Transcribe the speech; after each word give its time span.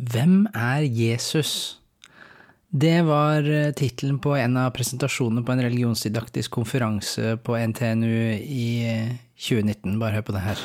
Hvem 0.00 0.46
er 0.54 0.86
Jesus? 0.86 1.76
Det 2.70 3.02
var 3.04 3.44
eh, 3.44 3.72
tittelen 3.76 4.20
på 4.22 4.32
en 4.38 4.56
av 4.56 4.70
presentasjonene 4.72 5.42
på 5.44 5.52
en 5.52 5.62
religionsdidaktisk 5.66 6.54
konferanse 6.54 7.34
på 7.44 7.58
NTNU 7.58 8.38
i 8.40 8.68
2019. 9.36 9.98
Bare 10.00 10.14
hør 10.14 10.24
på 10.28 10.32
det 10.32 10.44
her. 10.46 10.62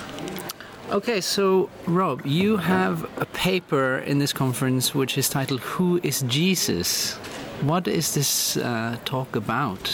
Okay, 0.93 1.19
so 1.19 1.69
Rob, 1.87 2.21
you 2.25 2.57
have 2.57 3.03
a 3.17 3.25
paper 3.25 3.97
in 4.05 4.19
this 4.19 4.31
conference 4.31 4.95
which 4.95 5.17
is 5.17 5.27
titled 5.27 5.59
Who 5.61 5.99
is 6.03 6.23
Jesus? 6.29 7.15
What 7.61 7.87
is 7.87 8.13
this 8.13 8.55
uh, 8.57 8.95
talk 9.03 9.35
about? 9.35 9.89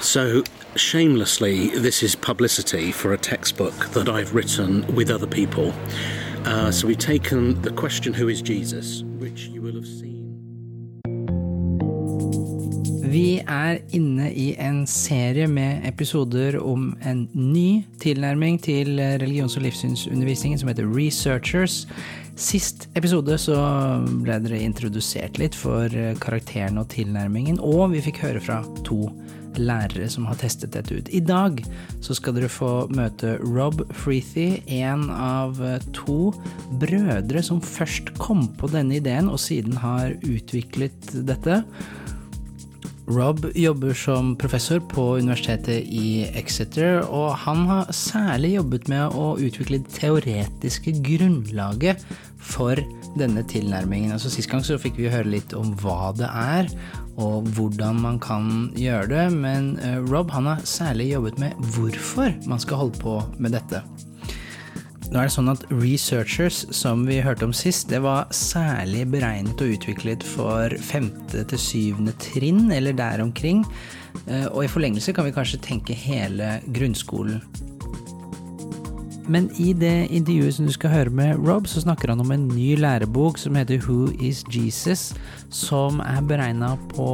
So, 0.00 0.42
shamelessly, 0.74 1.68
this 1.68 2.02
is 2.02 2.16
publicity 2.16 2.92
for 2.92 3.12
a 3.12 3.18
textbook 3.18 3.92
that 3.92 4.08
I've 4.08 4.34
written 4.34 4.84
with 4.94 5.08
other 5.08 5.28
people. 5.28 5.72
Uh, 6.44 6.72
so, 6.72 6.88
we've 6.88 6.98
taken 6.98 7.60
the 7.62 7.70
question, 7.70 8.12
Who 8.12 8.28
is 8.28 8.42
Jesus? 8.42 9.04
which 9.20 9.48
you 9.48 9.62
will 9.62 9.74
have 9.74 9.86
seen. 9.86 10.22
Vi 13.12 13.42
er 13.46 13.78
inne 13.92 14.30
i 14.32 14.54
en 14.58 14.86
serie 14.86 15.46
med 15.46 15.84
episoder 15.86 16.56
om 16.58 16.96
en 17.06 17.28
ny 17.34 17.82
tilnærming 18.00 18.58
til 18.62 18.98
religions- 19.20 19.56
og 19.56 19.62
livssynsundervisningen 19.62 20.58
som 20.58 20.68
heter 20.68 20.88
Researchers. 20.96 21.86
Sist 22.36 22.88
episode 22.96 23.38
så 23.38 23.58
ble 24.24 24.40
dere 24.42 24.62
introdusert 24.64 25.38
litt 25.38 25.54
for 25.54 25.92
karakteren 26.24 26.80
og 26.80 26.88
tilnærmingen, 26.88 27.60
og 27.60 27.92
vi 27.92 28.02
fikk 28.02 28.22
høre 28.24 28.40
fra 28.40 28.62
to 28.82 29.12
lærere 29.60 30.08
som 30.12 30.26
har 30.28 30.38
testet 30.40 30.74
dette 30.76 30.96
ut. 30.96 31.10
I 31.12 31.22
dag 31.24 31.62
så 32.04 32.16
skal 32.16 32.36
dere 32.36 32.50
få 32.52 32.88
møte 32.94 33.36
Rob 33.42 33.82
Freethy, 34.02 34.62
en 34.66 35.08
av 35.12 35.60
to 35.96 36.32
brødre 36.82 37.42
som 37.44 37.62
først 37.64 38.14
kom 38.22 38.46
på 38.60 38.70
denne 38.72 39.00
ideen, 39.00 39.30
og 39.32 39.40
siden 39.42 39.76
har 39.82 40.14
utviklet 40.22 41.12
dette. 41.26 41.62
Rob 43.10 43.42
jobber 43.58 43.96
som 43.98 44.32
professor 44.38 44.78
på 44.92 45.02
universitetet 45.18 45.88
i 45.90 46.22
Exeter, 46.38 47.00
og 47.02 47.34
han 47.44 47.66
har 47.66 47.90
særlig 47.92 48.54
jobbet 48.54 48.88
med 48.92 49.16
å 49.18 49.32
utvikle 49.42 49.80
det 49.82 49.96
teoretiske 49.96 50.94
grunnlaget 51.02 52.04
for 52.38 52.78
denne 53.18 53.42
tilnærmingen. 53.50 54.14
Altså 54.14 54.30
Sist 54.32 54.50
gang 54.50 54.62
så 54.64 54.78
fikk 54.80 55.00
vi 55.00 55.10
høre 55.12 55.34
litt 55.34 55.52
om 55.56 55.74
hva 55.82 56.12
det 56.16 56.30
er, 56.30 56.70
og 57.20 57.48
hvordan 57.56 57.98
man 58.00 58.18
kan 58.22 58.70
gjøre 58.78 59.08
det, 59.10 59.26
men 59.36 59.74
Rob 60.08 60.30
han 60.32 60.48
har 60.48 60.64
særlig 60.64 61.12
jobbet 61.12 61.38
med 61.42 61.58
hvorfor 61.74 62.32
man 62.48 62.62
skal 62.62 62.80
holde 62.80 62.98
på 63.02 63.18
med 63.38 63.52
dette. 63.58 63.82
Nå 65.12 65.20
er 65.20 65.28
det 65.28 65.34
sånn 65.34 65.52
at 65.52 65.66
Researchers, 65.68 66.62
som 66.72 67.02
vi 67.04 67.18
hørte 67.20 67.44
om 67.44 67.52
sist, 67.52 67.90
det 67.92 67.98
var 68.00 68.30
særlig 68.32 69.02
beregnet 69.12 69.60
og 69.60 69.74
utviklet 69.74 70.24
for 70.24 70.72
femte 70.80 71.42
til 71.50 71.60
syvende 71.60 72.14
trinn, 72.16 72.70
eller 72.72 72.96
der 72.96 73.20
omkring. 73.20 73.60
Og 74.54 74.62
i 74.64 74.70
forlengelse 74.72 75.12
kan 75.12 75.28
vi 75.28 75.34
kanskje 75.36 75.60
tenke 75.68 75.92
hele 75.92 76.62
grunnskolen. 76.72 77.44
Men 79.30 79.50
i 79.60 79.72
det 79.76 80.08
intervjuet 80.10 80.54
som 80.56 80.66
du 80.66 80.72
skal 80.74 80.90
høre 80.90 81.10
med 81.14 81.36
Rob, 81.46 81.68
så 81.70 81.80
snakker 81.84 82.10
han 82.10 82.20
om 82.24 82.32
en 82.34 82.48
ny 82.50 82.74
lærebok 82.80 83.38
som 83.38 83.54
heter 83.54 83.78
Who 83.84 84.10
is 84.18 84.42
Jesus, 84.50 85.14
som 85.52 86.00
er 86.02 86.22
beregna 86.26 86.74
på 86.90 87.06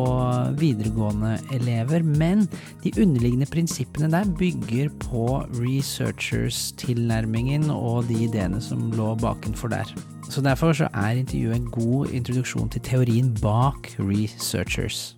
videregående 0.61 1.39
elever. 1.53 2.03
Men 2.03 2.49
de 2.85 2.93
underliggende 2.97 3.47
prinsippene 3.53 4.11
der 4.13 4.25
bygger 4.39 4.89
på 5.05 5.43
researchers-tilnærmingen 5.61 7.71
og 7.71 8.09
de 8.09 8.25
ideene 8.25 8.61
som 8.65 8.93
lå 8.97 9.15
bakenfor 9.21 9.69
der. 9.69 9.95
Så 10.29 10.41
derfor 10.45 10.73
så 10.73 10.89
er 10.95 11.11
intervjuet 11.11 11.57
en 11.57 11.71
god 11.71 12.07
introduksjon 12.13 12.69
til 12.69 12.81
teorien 12.81 13.37
bak 13.43 13.89
researchers. 13.99 15.17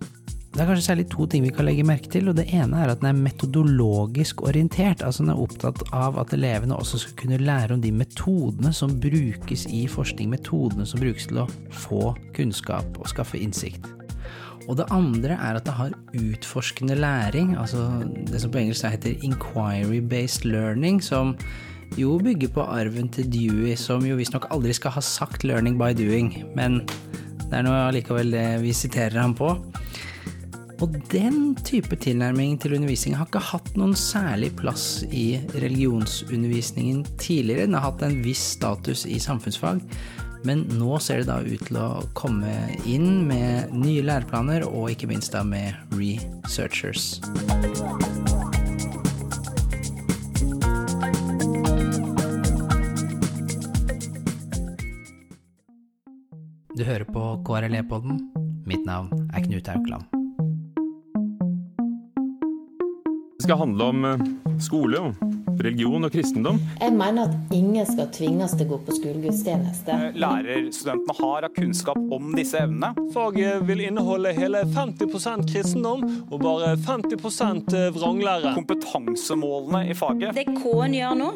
Det 0.51 0.59
er 0.59 0.67
kanskje 0.67 0.83
særlig 0.83 1.05
to 1.07 1.25
ting 1.31 1.45
vi 1.45 1.51
kan 1.55 1.63
legge 1.63 1.85
merke 1.87 2.09
til, 2.11 2.27
og 2.27 2.35
det 2.35 2.49
ene 2.51 2.81
er 2.83 2.91
at 2.91 2.99
den 2.99 3.07
er 3.07 3.15
metodologisk 3.15 4.41
orientert, 4.43 4.99
altså 4.99 5.23
den 5.23 5.31
er 5.31 5.39
opptatt 5.39 5.79
av 5.95 6.19
at 6.19 6.33
elevene 6.35 6.75
også 6.75 6.99
skal 7.05 7.15
kunne 7.21 7.39
lære 7.39 7.77
om 7.77 7.83
de 7.83 7.93
metodene 7.95 8.73
som 8.75 8.97
brukes 8.99 9.63
i 9.71 9.85
forskning, 9.87 10.27
metodene 10.33 10.83
som 10.85 10.99
brukes 10.99 11.29
til 11.31 11.39
å 11.45 11.47
få 11.71 12.11
kunnskap 12.35 12.99
og 12.99 13.07
skaffe 13.07 13.39
innsikt. 13.39 13.87
Og 14.67 14.75
det 14.77 14.89
andre 14.91 15.39
er 15.39 15.57
at 15.57 15.65
det 15.65 15.77
har 15.77 15.95
utforskende 16.19 16.99
læring, 16.99 17.55
altså 17.55 17.87
det 18.27 18.43
som 18.43 18.51
på 18.51 18.59
engelsk 18.59 18.91
heter 18.91 19.23
inquiry-based 19.23 20.43
learning, 20.45 20.99
som 20.99 21.37
jo 21.95 22.17
bygger 22.19 22.51
på 22.51 22.67
arven 22.67 23.07
til 23.07 23.31
Dewey, 23.31 23.77
som 23.79 24.03
jo 24.03 24.19
visstnok 24.19 24.51
aldri 24.51 24.75
skal 24.75 24.99
ha 24.99 25.01
sagt 25.01 25.47
'learning 25.47 25.79
by 25.79 25.95
doing', 25.95 26.43
men 26.55 26.81
det 27.47 27.55
er 27.55 27.63
nå 27.63 27.71
allikevel 27.71 28.31
det 28.31 28.61
vi 28.61 28.75
siterer 28.75 29.21
ham 29.21 29.33
på. 29.35 29.55
Og 30.81 30.95
den 31.11 31.53
type 31.61 31.93
tilnærming 32.01 32.55
til 32.61 32.73
undervisning 32.73 33.13
har 33.13 33.27
ikke 33.29 33.43
hatt 33.51 33.67
noen 33.77 33.93
særlig 33.97 34.49
plass 34.57 35.03
i 35.13 35.37
religionsundervisningen 35.53 37.03
tidligere. 37.21 37.67
Den 37.67 37.77
har 37.77 37.85
hatt 37.91 38.01
en 38.07 38.17
viss 38.25 38.41
status 38.55 39.05
i 39.05 39.19
samfunnsfag, 39.21 39.83
men 40.41 40.63
nå 40.79 40.97
ser 40.97 41.21
det 41.21 41.27
da 41.29 41.37
ut 41.45 41.67
til 41.67 41.77
å 41.77 41.89
komme 42.17 42.49
inn 42.89 43.27
med 43.29 43.75
nye 43.77 44.01
læreplaner, 44.07 44.65
og 44.65 44.89
ikke 44.95 45.11
minst 45.11 45.35
da 45.35 45.43
med 45.45 45.77
researchers. 45.93 47.19
Du 56.73 56.81
hører 56.87 57.05
på 57.05 57.27
KRLE-podden. 57.45 58.17
Mitt 58.65 58.81
navn 58.89 59.29
er 59.29 59.45
Knut 59.45 59.69
Aukland. 59.69 60.20
Det 63.41 63.47
skal 63.47 63.57
handle 63.57 63.83
om 63.83 64.03
skole, 64.61 64.99
religion 65.57 66.05
og 66.05 66.11
kristendom. 66.13 66.59
Jeg 66.77 66.93
mener 66.93 67.31
at 67.31 67.53
ingen 67.57 67.87
skal 67.89 68.11
tvinges 68.13 68.51
til 68.53 68.67
å 68.67 68.75
gå 68.75 68.77
på 68.85 68.97
skolegudstjeneste. 68.99 69.95
Lærerstudentene 70.21 71.15
har 71.17 71.47
av 71.47 71.55
kunnskap 71.55 71.97
om 72.13 72.35
disse 72.37 72.61
evnene. 72.61 72.91
Faget 73.15 73.65
vil 73.65 73.81
inneholde 73.87 74.35
hele 74.37 74.61
50% 74.75 75.49
kristendom 75.49 76.05
og 76.27 76.37
bare 76.43 76.75
50% 76.85 77.73
vranglære. 77.97 78.53
Kompetansemålene 78.59 79.87
i 79.89 79.97
faget. 79.97 80.37
Det 80.37 80.45
K-en 80.59 80.99
gjør 80.99 81.17
nå, 81.23 81.33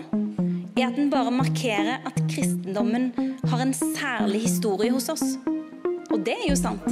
er 0.77 0.85
at 0.91 1.01
den 1.01 1.09
bare 1.09 1.33
markerer 1.33 2.05
at 2.05 2.21
kristendommen 2.29 3.09
har 3.49 3.65
en 3.65 3.73
særlig 3.73 4.45
historie 4.45 4.93
hos 4.93 5.09
oss. 5.09 5.25
Og 6.15 6.21
det 6.23 6.31
er 6.31 6.45
jo 6.47 6.55
sant. 6.55 6.85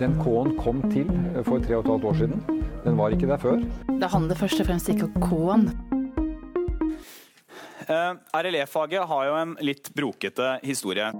Den 0.00 0.14
K-en 0.22 0.54
kom 0.56 0.78
til 0.88 1.08
for 1.44 1.60
tre 1.60 1.76
og 1.76 1.82
et 1.84 1.90
halvt 1.92 2.04
år 2.08 2.14
siden. 2.22 2.38
Den 2.86 2.96
var 2.96 3.12
ikke 3.12 3.28
der 3.28 3.36
før. 3.36 3.60
Det 4.00 4.08
handler 4.08 4.38
først 4.38 4.62
og 4.62 4.66
fremst 4.70 4.88
ikke 4.88 5.10
om 5.10 5.12
K-en. 5.20 5.66
RLE-faget 8.32 9.04
har 9.10 9.26
jo 9.28 9.34
en 9.42 9.52
litt 9.60 9.90
brokete 9.92 10.54
historie. 10.64 11.10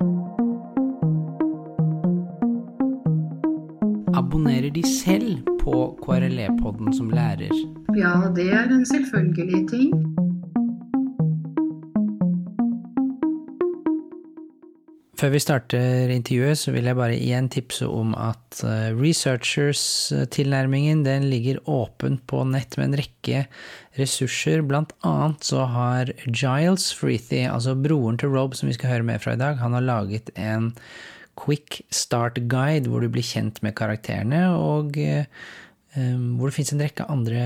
Abonnerer 4.17 4.73
de 4.73 4.87
selv 4.89 5.45
på 5.61 5.99
KRLE-podden 6.01 6.97
som 6.97 7.12
lærer? 7.12 7.53
Ja, 7.99 8.17
det 8.33 8.49
er 8.49 8.73
en 8.73 8.87
selvfølgelig 8.89 9.69
ting. 9.69 10.12
Før 15.22 15.37
vi 15.37 15.38
starter 15.38 16.10
intervjuet, 16.10 16.59
så 16.59 16.72
vil 16.75 16.88
jeg 16.91 16.99
bare 16.99 17.15
igjen 17.15 17.47
tipse 17.47 17.87
om 17.87 18.10
at 18.19 18.59
researchers-tilnærmingen 18.99 21.06
den 21.06 21.31
ligger 21.31 21.62
åpent 21.71 22.27
på 22.27 22.43
nett 22.50 22.75
med 22.75 22.88
en 22.88 22.99
rekke 22.99 23.47
ressurser. 24.00 24.66
Blant 24.66 24.91
annet 25.06 25.47
så 25.47 25.62
har 25.71 26.11
Giles 26.27 26.91
Freethy, 26.99 27.47
altså 27.47 27.78
broren 27.78 28.19
til 28.19 28.34
Rob 28.34 28.59
som 28.59 28.66
vi 28.66 28.75
skal 28.75 28.91
høre 28.97 29.06
mer 29.12 29.22
fra 29.22 29.37
i 29.37 29.43
dag, 29.44 29.62
han 29.62 29.78
har 29.78 29.87
laget 29.87 30.34
en 30.34 30.75
quick 31.38 31.87
start 31.94 32.43
guide 32.50 32.91
hvor 32.91 32.99
du 32.99 33.06
blir 33.06 33.23
kjent 33.23 33.62
med 33.62 33.79
karakterene, 33.79 34.58
og 34.58 34.99
hvor 34.99 36.50
det 36.50 36.56
finnes 36.58 36.75
en 36.75 36.82
rekke 36.82 37.06
andre 37.14 37.38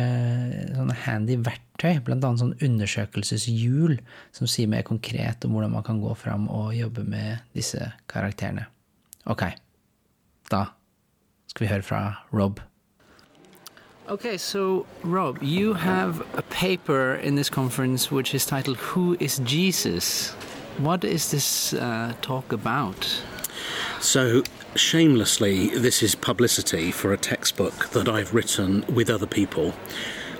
sånne 0.73 0.97
handy 1.05 1.37
verktøy, 1.45 1.61
blant 1.77 2.25
annet 2.25 2.41
sånn 2.41 2.55
undersøkelseshjul 2.65 3.99
som 4.33 4.49
sier 4.49 4.71
mer 4.71 4.87
konkret 4.87 5.45
om 5.45 5.57
hvordan 5.57 5.75
man 5.77 5.85
kan 5.87 6.01
gå 6.01 6.15
fram 6.17 6.49
og 6.49 6.75
jobbe 6.77 7.05
med 7.05 7.45
disse 7.57 7.93
karakterene. 8.09 8.67
Ok, 9.27 9.45
da 10.51 10.67
skal 11.47 11.67
vi 11.67 11.73
høre 11.73 11.83
fra 11.83 12.03
Rob. 12.33 12.61
Okay, 14.09 14.37
so 14.37 14.87
Rob, 15.03 15.43
you 15.43 15.75
have 15.75 16.21
a 16.37 16.43
paper 16.43 17.15
in 17.15 17.35
this 17.35 17.51
conference 17.51 18.11
which 18.11 18.35
is 18.35 18.47
titled 18.47 18.77
Who 18.95 19.17
is 19.19 19.39
Jesus? 19.45 20.31
What 20.79 21.03
is 21.05 21.31
this 21.31 21.73
uh, 21.75 22.13
talk 22.23 22.53
about? 22.53 23.23
So, 24.01 24.43
shamelessly, 24.77 25.71
this 25.71 26.03
is 26.03 26.15
publicity 26.15 26.93
for 26.93 27.13
a 27.13 27.17
textbook 27.17 27.89
that 27.91 28.09
I've 28.09 28.33
written 28.33 28.85
with 28.95 29.11
other 29.11 29.27
people. 29.27 29.73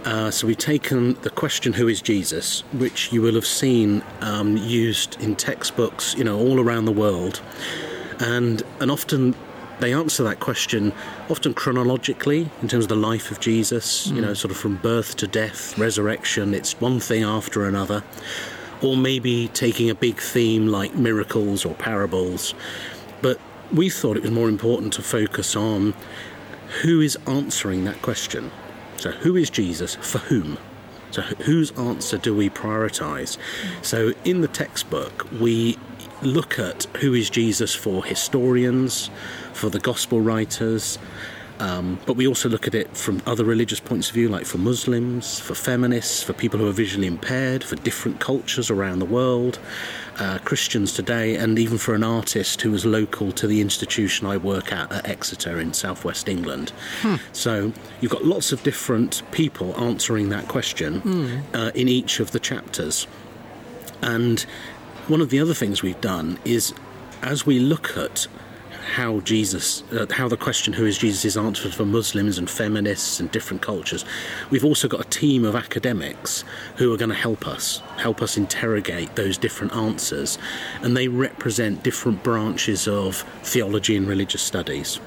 Uh, 0.07 0.31
so 0.31 0.47
we've 0.47 0.57
taken 0.57 1.15
the 1.23 1.31
question, 1.31 1.73
Who 1.73 1.89
is 1.89 2.01
Jesus? 2.01 2.61
which 2.73 3.13
you 3.13 3.21
will 3.21 3.35
have 3.35 3.45
seen 3.45 4.05
um, 4.21 4.57
used 4.57 5.21
in 5.21 5.35
textbooks, 5.35 6.15
you 6.15 6.23
know, 6.23 6.39
all 6.39 6.61
around 6.61 6.85
the 6.85 6.93
world. 6.93 7.43
And, 8.21 8.63
and 8.79 8.89
often 8.89 9.35
they 9.81 9.93
answer 9.93 10.23
that 10.23 10.39
question 10.39 10.93
often 11.29 11.55
chronologically 11.55 12.49
in 12.63 12.69
terms 12.69 12.85
of 12.85 12.89
the 12.89 12.95
life 12.95 13.33
of 13.33 13.41
Jesus, 13.41 14.07
you 14.07 14.21
know, 14.21 14.33
sort 14.33 14.53
of 14.53 14.57
from 14.57 14.77
birth 14.77 15.17
to 15.17 15.27
death, 15.27 15.77
resurrection, 15.77 16.55
it's 16.55 16.81
one 16.81 17.01
thing 17.01 17.25
after 17.25 17.67
another. 17.67 18.05
Or 18.83 18.97
maybe 18.97 19.49
taking 19.49 19.91
a 19.91 19.95
big 19.97 20.21
theme 20.21 20.69
like 20.69 20.95
miracles 20.95 21.65
or 21.65 21.75
parables. 21.75 22.55
But 23.23 23.41
we 23.73 23.91
thought 23.91 24.17
it 24.17 24.23
was 24.23 24.31
more 24.31 24.49
important 24.49 24.93
to 24.93 25.03
focus 25.03 25.57
on 25.57 25.95
who 26.83 27.01
is 27.01 27.19
answering 27.27 27.85
that 27.87 28.01
question. 28.03 28.53
So, 28.99 29.11
who 29.11 29.37
is 29.37 29.51
Jesus 29.51 29.95
for 29.97 30.19
whom? 30.19 30.59
So, 31.11 31.23
whose 31.23 31.71
answer 31.73 32.19
do 32.19 32.35
we 32.35 32.51
prioritize? 32.51 33.39
So, 33.83 34.13
in 34.25 34.41
the 34.41 34.49
textbook, 34.49 35.27
we 35.41 35.79
look 36.23 36.59
at 36.59 36.85
who 37.01 37.15
is 37.15 37.31
Jesus 37.31 37.75
for 37.75 38.05
historians, 38.05 39.11
for 39.53 39.71
the 39.71 39.79
gospel 39.79 40.21
writers, 40.21 40.99
um, 41.59 41.99
but 42.07 42.17
we 42.17 42.27
also 42.27 42.49
look 42.49 42.67
at 42.67 42.75
it 42.75 42.95
from 42.97 43.23
other 43.27 43.45
religious 43.45 43.81
points 43.81 44.09
of 44.09 44.15
view, 44.15 44.29
like 44.29 44.45
for 44.45 44.59
Muslims, 44.59 45.39
for 45.39 45.55
feminists, 45.55 46.23
for 46.23 46.33
people 46.33 46.61
who 46.61 46.69
are 46.69 46.73
visually 46.73 47.07
impaired, 47.07 47.65
for 47.65 47.77
different 47.77 48.21
cultures 48.21 48.71
around 48.71 48.99
the 48.99 49.07
world, 49.07 49.59
uh, 50.19 50.39
Christians 50.45 50.93
today, 50.93 51.37
and 51.37 51.59
even 51.59 51.79
for 51.79 51.95
an 51.95 52.05
artist 52.05 52.61
who 52.63 52.75
is 52.75 52.85
local 52.85 53.33
to 53.33 53.47
the 53.47 53.61
institution 53.61 54.27
I 54.27 54.37
work 54.37 54.73
at 54.73 54.93
at 54.93 55.09
Exeter 55.09 55.59
in 55.59 55.73
southwest 55.73 56.29
England. 56.29 56.73
So 57.33 57.73
you've 58.01 58.13
got 58.13 58.25
lots 58.25 58.53
of 58.53 58.63
different 58.63 59.23
people 59.33 59.75
answering 59.81 60.29
that 60.31 60.49
question 60.49 61.43
uh, 61.55 61.71
in 61.75 61.89
each 61.89 62.21
of 62.21 62.33
the 62.33 62.41
chapters. 62.41 63.07
And 64.03 64.41
one 65.09 65.21
of 65.21 65.31
the 65.31 65.41
other 65.41 65.55
things 65.55 65.83
we've 65.83 66.01
done 66.01 66.39
is 66.45 66.75
as 67.23 67.47
we 67.47 67.59
look 67.59 67.97
at 67.97 68.27
how 68.87 69.21
Jesus, 69.21 69.83
uh, 69.93 70.07
how 70.11 70.29
the 70.29 70.37
question 70.37 70.73
who 70.73 70.87
is 70.87 70.97
Jesus 70.97 71.25
is 71.25 71.37
answered 71.37 71.75
for 71.75 71.85
Muslims 71.85 72.39
and 72.39 72.49
feminists 72.49 73.21
and 73.21 73.31
different 73.31 73.61
cultures, 73.61 74.05
we've 74.51 74.65
also 74.65 74.87
got 74.89 75.01
a 75.01 75.09
team 75.09 75.45
of 75.45 75.57
academics 75.57 76.45
who 76.77 76.93
are 76.95 76.97
going 76.97 77.11
to 77.11 77.15
help 77.15 77.47
us, 77.49 77.83
help 77.97 78.23
us 78.23 78.37
interrogate 78.37 79.17
those 79.17 79.37
different 79.37 79.75
answers. 79.75 80.39
And 80.83 80.97
they 80.97 81.09
represent 81.09 81.83
different 81.83 82.23
branches 82.23 82.87
of 82.87 83.17
theology 83.43 83.97
and 83.97 84.07
religious 84.07 84.43
studies. 84.43 85.01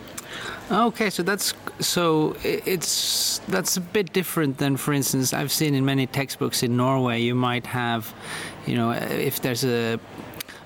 Okay, 0.71 1.09
so 1.09 1.23
that's 1.23 1.55
so 1.79 2.35
it's 2.43 3.39
that's 3.47 3.75
a 3.75 3.81
bit 3.81 4.13
different 4.13 4.59
than, 4.59 4.77
for 4.77 4.93
instance, 4.93 5.33
I've 5.33 5.51
seen 5.51 5.73
in 5.73 5.83
many 5.83 6.05
textbooks 6.05 6.61
in 6.61 6.77
Norway. 6.77 7.21
You 7.21 7.33
might 7.33 7.65
have, 7.65 8.13
you 8.67 8.75
know, 8.75 8.91
if 8.91 9.41
there's 9.41 9.65
a 9.65 9.99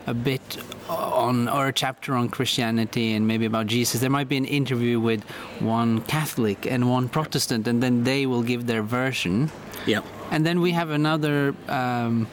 a 0.08 0.14
bit 0.14 0.58
on 0.90 1.48
or 1.48 1.68
a 1.68 1.74
chapter 1.74 2.14
on 2.16 2.30
Christianity 2.30 3.14
and 3.14 3.28
maybe 3.28 3.46
about 3.46 3.68
Jesus, 3.68 4.02
there 4.02 4.10
might 4.10 4.28
be 4.30 4.38
an 4.38 4.46
interview 4.46 5.00
with 5.00 5.24
one 5.60 6.02
Catholic 6.02 6.66
and 6.66 6.90
one 6.90 7.10
Protestant, 7.10 7.68
and 7.68 7.82
then 7.82 8.04
they 8.04 8.26
will 8.26 8.44
give 8.44 8.68
their 8.68 8.84
version. 8.84 9.50
Yeah. 9.86 10.02
And 10.32 10.46
then 10.46 10.62
we 10.62 10.72
have 10.72 10.90
another 10.90 11.56
um, 11.68 12.28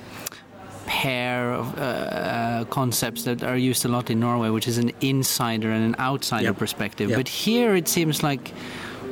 pair 0.87 1.53
of 1.53 1.79
uh, 1.79 1.81
uh, 1.81 2.65
concepts 2.65 3.23
that 3.25 3.43
are 3.45 3.57
used 3.57 3.85
a 3.85 3.89
lot 3.89 4.11
in 4.11 4.19
Norway, 4.21 4.49
which 4.51 4.67
is 4.67 4.79
an 4.79 4.91
insider 5.01 5.71
and 5.71 5.85
an 5.95 6.01
outsider 6.01 6.47
Yep. 6.47 6.59
perspective. 6.59 7.11
Yep. 7.11 7.19
But 7.19 7.29
here 7.29 7.77
it 7.77 7.87
seems 7.89 8.23
like 8.23 8.53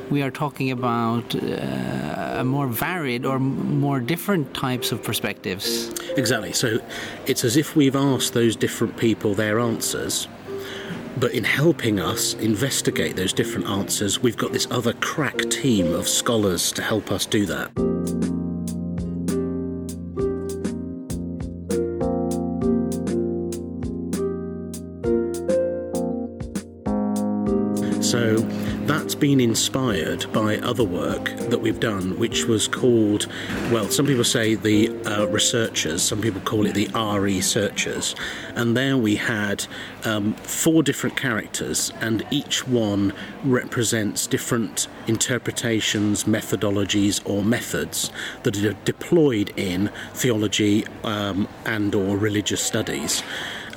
we 0.09 0.21
are 0.21 0.31
talking 0.31 0.71
about 0.71 1.35
uh, 1.35 2.43
more 2.45 2.67
varied 2.67 3.25
or 3.25 3.39
more 3.39 3.99
different 3.99 4.53
types 4.53 4.91
of 4.91 5.03
perspectives. 5.03 5.89
Exactly. 6.17 6.53
So 6.53 6.79
it's 7.25 7.43
as 7.43 7.57
if 7.57 7.75
we've 7.75 7.95
asked 7.95 8.33
those 8.33 8.55
different 8.55 8.97
people 8.97 9.33
their 9.33 9.59
answers, 9.59 10.27
but 11.17 11.33
in 11.33 11.43
helping 11.43 11.99
us 11.99 12.33
investigate 12.35 13.15
those 13.15 13.33
different 13.33 13.67
answers, 13.67 14.19
we've 14.21 14.37
got 14.37 14.53
this 14.53 14.67
other 14.71 14.93
crack 14.93 15.37
team 15.49 15.93
of 15.93 16.07
scholars 16.07 16.71
to 16.73 16.81
help 16.81 17.11
us 17.11 17.25
do 17.25 17.45
that. 17.45 18.38
So 28.09 28.37
that's 28.87 29.13
been 29.13 29.39
inspired 29.39 30.33
by 30.33 30.57
other 30.57 30.83
work 30.83 31.25
that 31.51 31.59
we've 31.59 31.79
done, 31.79 32.17
which 32.17 32.45
was 32.45 32.67
called, 32.67 33.27
well, 33.71 33.87
some 33.87 34.07
people 34.07 34.23
say 34.23 34.55
the 34.55 34.89
uh, 35.05 35.27
researchers, 35.27 36.01
some 36.01 36.19
people 36.19 36.41
call 36.41 36.65
it 36.65 36.73
the 36.73 36.87
RE 36.87 37.39
searchers. 37.39 38.15
And 38.55 38.75
there 38.75 38.97
we 38.97 39.15
had 39.17 39.67
um, 40.05 40.33
four 40.33 40.81
different 40.81 41.17
characters, 41.17 41.93
and 42.01 42.25
each 42.31 42.67
one 42.67 43.13
represents 43.43 44.25
different 44.25 44.87
interpretations, 45.05 46.23
methodologies, 46.23 47.21
or 47.29 47.43
methods 47.43 48.09
that 48.41 48.57
are 48.57 48.73
deployed 48.85 49.53
in 49.55 49.91
theology 50.15 50.83
um, 51.03 51.47
and 51.67 51.93
or 51.93 52.17
religious 52.17 52.63
studies. 52.63 53.21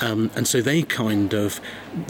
Um, 0.03 0.31
and 0.37 0.47
so 0.47 0.61
they 0.61 0.83
kind 0.83 1.33
of, 1.33 1.61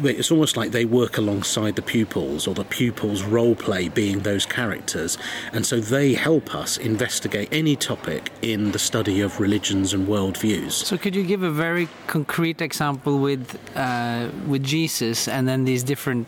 it's 0.03 0.31
almost 0.31 0.57
like 0.57 0.71
they 0.73 0.85
work 0.85 1.19
alongside 1.19 1.77
the 1.77 1.83
pupils, 1.83 2.47
or 2.49 2.55
the 2.55 2.65
pupils 2.65 3.23
role 3.23 3.55
play 3.55 3.89
being 3.89 4.21
those 4.21 4.45
characters. 4.47 5.19
And 5.53 5.65
so 5.67 5.79
they 5.79 6.15
help 6.15 6.55
us 6.55 6.79
investigate 6.79 7.49
any 7.53 7.77
topic 7.77 8.31
in 8.43 8.73
the 8.73 8.79
study 8.79 9.21
of 9.21 9.41
religions 9.41 9.93
and 9.95 10.09
worldviews. 10.09 10.73
So 10.73 10.97
could 10.97 11.15
you 11.15 11.23
give 11.23 11.43
a 11.43 11.51
very 11.51 11.87
concrete 12.07 12.61
example 12.63 13.19
with 13.19 13.59
uh, 13.77 14.29
with 14.47 14.63
Jesus 14.63 15.29
and 15.29 15.47
then 15.47 15.65
these 15.65 15.83
different 15.83 16.27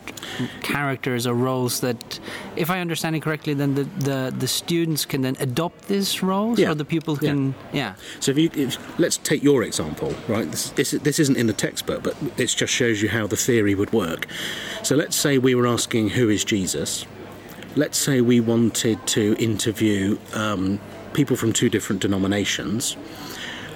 characters 0.61 1.25
or 1.27 1.33
roles 1.33 1.79
that, 1.81 2.19
if 2.55 2.69
I 2.69 2.79
understand 2.79 3.15
it 3.15 3.21
correctly, 3.21 3.53
then 3.53 3.75
the, 3.75 3.83
the, 4.09 4.33
the 4.37 4.47
students 4.47 5.05
can 5.05 5.21
then 5.21 5.35
adopt 5.39 5.87
these 5.87 6.21
roles 6.21 6.59
Yeah. 6.59 6.71
or 6.71 6.75
the 6.75 6.85
Yeah. 7.21 7.31
can, 7.31 7.55
yeah. 7.73 7.93
So 8.19 8.31
if 8.31 8.37
you, 8.37 8.49
if, 8.53 8.99
let's 8.99 9.17
take 9.17 9.41
your 9.43 9.63
example, 9.63 10.13
right? 10.27 10.49
This, 10.51 10.69
this, 10.71 10.91
this 10.91 11.19
isn't 11.19 11.37
in 11.37 11.47
the 11.47 11.53
textbook, 11.55 12.03
but 12.03 12.15
it 12.37 12.47
just 12.47 12.73
shows 12.73 13.01
you 13.01 13.09
how 13.09 13.27
the 13.27 13.35
theory 13.35 13.75
would 13.75 13.91
work. 13.93 14.27
So 14.83 14.95
let's 14.95 15.15
say 15.15 15.37
we 15.37 15.55
were 15.55 15.67
asking 15.67 16.09
who 16.09 16.29
is 16.29 16.43
Jesus. 16.43 17.05
Let's 17.75 17.97
say 17.97 18.21
we 18.21 18.39
wanted 18.39 19.05
to 19.07 19.35
interview 19.37 20.17
um, 20.33 20.79
people 21.13 21.35
from 21.35 21.53
two 21.53 21.69
different 21.69 22.01
denominations. 22.01 22.95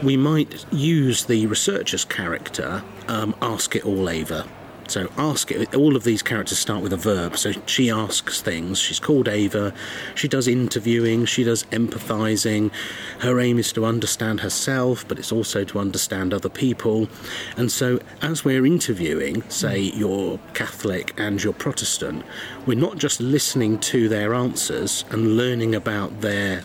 We 0.03 0.15
might 0.15 0.65
use 0.71 1.25
the 1.25 1.47
researcher's 1.47 2.05
character, 2.05 2.83
um, 3.07 3.35
ask 3.41 3.75
it 3.75 3.85
all 3.85 4.09
Ava. 4.09 4.47
So 4.89 5.09
ask 5.17 5.51
it. 5.51 5.75
All 5.75 5.95
of 5.95 6.03
these 6.03 6.23
characters 6.23 6.57
start 6.57 6.81
with 6.81 6.93
a 6.93 6.97
verb. 6.97 7.37
So 7.37 7.53
she 7.65 7.89
asks 7.89 8.41
things. 8.41 8.79
She's 8.79 8.99
called 8.99 9.27
Ava. 9.27 9.73
She 10.15 10.27
does 10.27 10.47
interviewing. 10.47 11.25
She 11.25 11.43
does 11.43 11.63
empathizing. 11.65 12.71
Her 13.19 13.39
aim 13.39 13.59
is 13.59 13.71
to 13.73 13.85
understand 13.85 14.39
herself, 14.39 15.07
but 15.07 15.19
it's 15.19 15.31
also 15.31 15.63
to 15.65 15.79
understand 15.79 16.33
other 16.33 16.49
people. 16.49 17.07
And 17.55 17.71
so 17.71 17.99
as 18.21 18.43
we're 18.43 18.65
interviewing, 18.65 19.43
say 19.49 19.79
you're 19.79 20.39
Catholic 20.53 21.13
and 21.17 21.43
you're 21.43 21.53
Protestant, 21.53 22.25
we're 22.65 22.79
not 22.79 22.97
just 22.97 23.21
listening 23.21 23.79
to 23.79 24.09
their 24.09 24.33
answers 24.33 25.05
and 25.11 25.37
learning 25.37 25.75
about 25.75 26.21
their 26.21 26.63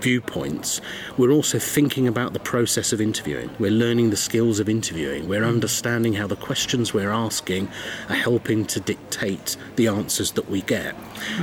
viewpoints, 0.00 0.80
we're 1.16 1.30
also 1.30 1.58
thinking 1.58 2.06
about 2.06 2.32
the 2.32 2.38
process 2.40 2.92
of 2.92 3.00
interviewing. 3.00 3.50
We're 3.58 3.70
learning 3.70 4.10
the 4.10 4.16
skills 4.16 4.60
of 4.60 4.68
interviewing. 4.68 5.28
We're 5.28 5.44
understanding 5.44 6.14
how 6.14 6.26
the 6.26 6.36
questions 6.36 6.94
we're 6.94 7.10
asking 7.10 7.68
are 8.08 8.14
helping 8.14 8.64
to 8.66 8.80
dictate 8.80 9.56
the 9.76 9.88
answers 9.88 10.32
that 10.32 10.48
we 10.48 10.62
get. 10.62 10.94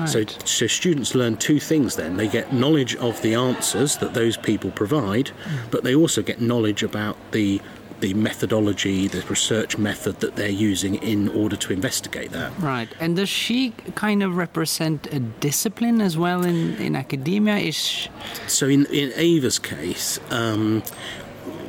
So, 0.08 0.20
Right. 0.20 0.38
so 0.46 0.68
students 0.68 1.16
learn 1.16 1.38
two 1.38 1.60
things 1.60 1.96
then. 1.96 2.18
They 2.18 2.28
get 2.28 2.54
knowledge 2.54 2.96
of 2.96 3.22
the 3.22 3.36
answers 3.36 3.98
that 3.98 4.14
those 4.14 4.38
people 4.38 4.72
provide, 4.72 5.28
mm. 5.28 5.72
but 5.72 5.84
they 5.84 5.96
also 5.96 6.22
get 6.22 6.42
knowledge 6.42 6.84
about 6.84 7.18
the 7.32 7.62
the 8.02 8.14
methodology, 8.14 9.08
the 9.08 9.22
research 9.30 9.78
method 9.78 10.20
that 10.20 10.36
they're 10.36 10.50
using 10.50 10.96
in 10.96 11.30
order 11.30 11.56
to 11.56 11.74
investigate 11.74 12.32
that. 12.32 12.52
Right. 12.60 12.90
And 13.00 13.16
does 13.16 13.30
she 13.30 13.72
kind 13.96 14.24
of 14.24 14.36
represent 14.38 15.08
a 15.08 15.20
discipline 15.20 16.02
as 16.02 16.18
well 16.18 16.44
in, 16.46 16.76
in 16.76 16.96
academia? 16.96 17.58
Is 17.58 17.76
she, 17.76 18.10
So 18.48 18.68
in, 18.68 18.86
in 18.88 19.12
Ava's 19.16 19.60
case, 19.60 20.20
um, 20.30 20.84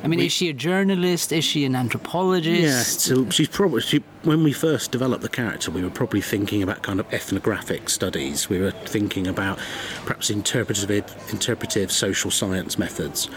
I 0.06 0.08
mean, 0.08 0.20
is 0.20 0.30
she 0.30 0.48
a 0.48 0.52
journalist? 0.52 1.32
Is 1.32 1.44
she 1.44 1.64
an 1.64 1.74
anthropologist? 1.74 2.62
Yeah, 2.62 3.14
so 3.16 3.28
she's 3.30 3.48
probably 3.48 3.80
she, 3.80 4.04
when 4.22 4.44
we 4.44 4.52
first 4.52 4.92
developed 4.92 5.22
the 5.22 5.28
character, 5.28 5.72
we 5.72 5.82
were 5.82 5.90
probably 5.90 6.20
thinking 6.20 6.62
about 6.62 6.84
kind 6.84 7.00
of 7.00 7.12
ethnographic 7.12 7.88
studies. 7.88 8.48
We 8.48 8.60
were 8.60 8.70
thinking 8.70 9.26
about 9.26 9.58
perhaps 10.04 10.30
interpretive 10.30 11.12
interpretive 11.32 11.90
social 11.90 12.30
science 12.30 12.78
methods. 12.78 13.28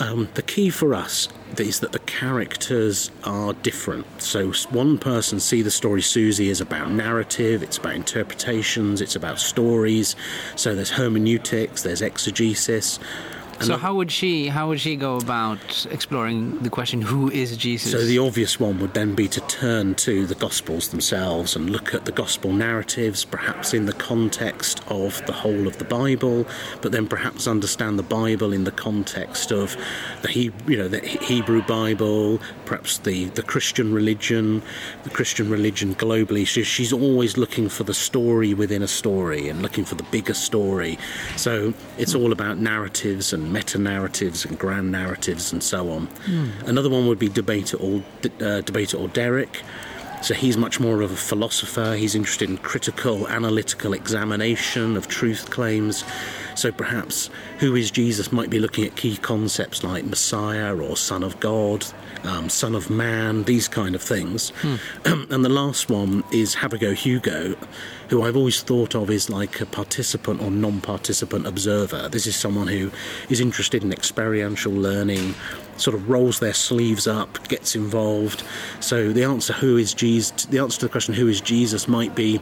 Um, 0.00 0.28
the 0.34 0.42
key 0.42 0.68
for 0.68 0.94
us 0.94 1.28
is 1.58 1.80
that 1.80 1.92
the 1.92 1.98
characters 2.00 3.10
are 3.24 3.54
different. 3.54 4.04
So 4.20 4.52
one 4.70 4.98
person 4.98 5.40
see 5.40 5.62
the 5.62 5.70
story 5.70 6.02
Susie 6.02 6.50
is 6.50 6.60
about 6.60 6.90
narrative, 6.90 7.62
it's 7.62 7.78
about 7.78 7.94
interpretations, 7.94 9.00
it's 9.00 9.16
about 9.16 9.38
stories. 9.38 10.14
So 10.56 10.74
there's 10.74 10.90
hermeneutics, 10.90 11.82
there's 11.82 12.02
exegesis. 12.02 12.98
So 13.60 13.76
how 13.76 13.94
would 13.94 14.10
she 14.10 14.48
how 14.48 14.68
would 14.68 14.80
she 14.80 14.96
go 14.96 15.16
about 15.16 15.86
exploring 15.90 16.58
the 16.60 16.70
question 16.70 17.00
who 17.00 17.30
is 17.30 17.56
Jesus? 17.56 17.92
So 17.92 18.04
the 18.04 18.18
obvious 18.18 18.58
one 18.58 18.80
would 18.80 18.94
then 18.94 19.14
be 19.14 19.28
to 19.28 19.40
turn 19.42 19.94
to 19.96 20.26
the 20.26 20.34
Gospels 20.34 20.88
themselves 20.88 21.54
and 21.54 21.70
look 21.70 21.94
at 21.94 22.04
the 22.04 22.12
Gospel 22.12 22.52
narratives, 22.52 23.24
perhaps 23.24 23.72
in 23.72 23.86
the 23.86 23.92
context 23.92 24.82
of 24.88 25.24
the 25.26 25.32
whole 25.32 25.66
of 25.66 25.78
the 25.78 25.84
Bible, 25.84 26.46
but 26.80 26.92
then 26.92 27.06
perhaps 27.06 27.46
understand 27.46 27.98
the 27.98 28.02
Bible 28.02 28.52
in 28.52 28.64
the 28.64 28.72
context 28.72 29.52
of 29.52 29.76
the 30.22 30.28
he, 30.28 30.50
you 30.66 30.76
know 30.76 30.88
the 30.88 31.00
Hebrew 31.00 31.62
Bible, 31.62 32.40
perhaps 32.64 32.98
the 32.98 33.26
the 33.26 33.42
Christian 33.42 33.92
religion, 33.92 34.62
the 35.04 35.10
Christian 35.10 35.50
religion 35.50 35.94
globally. 35.94 36.46
So 36.46 36.62
she's 36.62 36.92
always 36.92 37.36
looking 37.36 37.68
for 37.68 37.84
the 37.84 37.94
story 37.94 38.54
within 38.54 38.82
a 38.82 38.88
story 38.88 39.48
and 39.48 39.62
looking 39.62 39.84
for 39.84 39.94
the 39.94 40.04
bigger 40.04 40.34
story. 40.34 40.98
So 41.36 41.74
it's 41.98 42.14
all 42.14 42.32
about 42.32 42.58
narratives 42.58 43.32
and 43.32 43.41
meta 43.50 43.78
narratives 43.78 44.44
and 44.44 44.58
grand 44.58 44.92
narratives 44.92 45.52
and 45.52 45.62
so 45.62 45.90
on. 45.90 46.06
Mm. 46.26 46.68
Another 46.68 46.90
one 46.90 47.06
would 47.08 47.18
be 47.18 47.28
Debater 47.28 47.76
or 47.78 48.02
uh, 48.40 48.60
Debater 48.60 48.96
or 48.98 49.08
Derek. 49.08 49.62
So 50.22 50.34
he's 50.34 50.56
much 50.56 50.78
more 50.78 51.02
of 51.02 51.10
a 51.10 51.16
philosopher. 51.16 51.96
He's 51.96 52.14
interested 52.14 52.48
in 52.48 52.58
critical, 52.58 53.26
analytical 53.26 53.92
examination 53.92 54.96
of 54.96 55.08
truth 55.08 55.50
claims. 55.50 56.04
So 56.54 56.70
perhaps 56.70 57.28
who 57.58 57.74
is 57.74 57.90
Jesus 57.90 58.30
might 58.30 58.48
be 58.48 58.60
looking 58.60 58.84
at 58.84 58.94
key 58.94 59.16
concepts 59.16 59.82
like 59.82 60.04
Messiah 60.04 60.76
or 60.76 60.96
Son 60.96 61.24
of 61.24 61.40
God, 61.40 61.84
um, 62.22 62.48
Son 62.48 62.76
of 62.76 62.88
Man, 62.88 63.42
these 63.44 63.66
kind 63.66 63.96
of 63.96 64.02
things. 64.02 64.50
Hmm. 64.60 64.76
and 65.30 65.44
the 65.44 65.48
last 65.48 65.90
one 65.90 66.22
is 66.30 66.54
Have 66.54 66.72
a 66.72 66.78
Go 66.78 66.92
Hugo, 66.92 67.56
who 68.12 68.22
I've 68.22 68.36
always 68.36 68.62
thought 68.62 68.94
of 68.94 69.08
as 69.08 69.30
like 69.30 69.62
a 69.62 69.64
participant 69.64 70.42
or 70.42 70.50
non 70.50 70.82
participant 70.82 71.46
observer. 71.46 72.10
This 72.10 72.26
is 72.26 72.36
someone 72.36 72.66
who 72.66 72.90
is 73.30 73.40
interested 73.40 73.82
in 73.82 73.90
experiential 73.90 74.70
learning, 74.70 75.34
sort 75.82 75.94
of 75.94 76.08
rolls 76.08 76.38
their 76.38 76.54
sleeves 76.54 77.06
up, 77.06 77.46
gets 77.48 77.74
involved. 77.74 78.42
So 78.80 79.12
the 79.12 79.24
answer 79.24 79.52
who 79.52 79.76
is 79.76 79.92
Jesus 79.92 80.46
the 80.46 80.58
answer 80.58 80.80
to 80.80 80.86
the 80.86 80.90
question 80.90 81.14
who 81.14 81.28
is 81.28 81.40
Jesus 81.40 81.88
might 81.88 82.14
be 82.14 82.40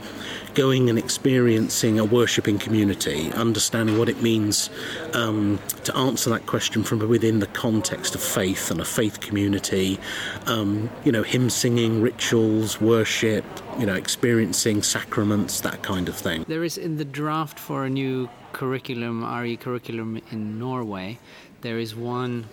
going 0.54 0.90
and 0.90 0.98
experiencing 0.98 1.98
a 1.98 2.04
worshipping 2.04 2.58
community, 2.58 3.32
understanding 3.32 3.98
what 3.98 4.08
it 4.08 4.20
means 4.20 4.70
um, 5.14 5.58
to 5.84 5.96
answer 5.96 6.28
that 6.30 6.46
question 6.46 6.82
from 6.82 6.98
within 7.08 7.38
the 7.38 7.46
context 7.46 8.14
of 8.14 8.20
faith 8.20 8.70
and 8.70 8.80
a 8.80 8.84
faith 8.84 9.20
community. 9.20 9.98
Um, 10.46 10.90
you 11.04 11.12
know, 11.12 11.22
hymn 11.22 11.50
singing, 11.50 12.02
rituals, 12.02 12.80
worship, 12.80 13.44
you 13.78 13.86
know, 13.86 13.94
experiencing 13.94 14.82
sacraments, 14.82 15.60
that 15.60 15.82
kind 15.82 16.08
of 16.08 16.16
thing. 16.16 16.44
There 16.48 16.64
is 16.64 16.76
in 16.76 16.96
the 16.96 17.04
draft 17.04 17.58
for 17.58 17.84
a 17.84 17.90
new 17.90 18.28
curriculum, 18.52 19.24
RE 19.24 19.56
curriculum 19.56 20.20
in 20.30 20.58
Norway, 20.58 21.18
there 21.62 21.78
is 21.78 21.94
one 21.94 22.46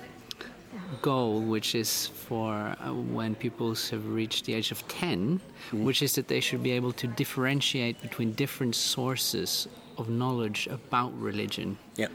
goal 1.01 1.41
which 1.41 1.75
is 1.75 2.07
for 2.07 2.75
uh, 2.79 2.93
when 2.93 3.35
pupils 3.35 3.89
have 3.89 4.05
reached 4.07 4.45
the 4.45 4.53
age 4.53 4.71
of 4.71 4.87
10, 4.87 5.39
Mm. 5.71 5.83
which 5.83 6.01
is 6.01 6.13
that 6.15 6.27
they 6.27 6.39
should 6.39 6.63
be 6.63 6.71
able 6.71 6.93
to 6.93 7.07
differentiate 7.07 8.01
between 8.01 8.31
different 8.33 8.73
sources 8.75 9.67
of 9.97 10.07
knowledge 10.07 10.67
about 10.71 11.11
religion. 11.19 11.77
Yep. 11.97 12.11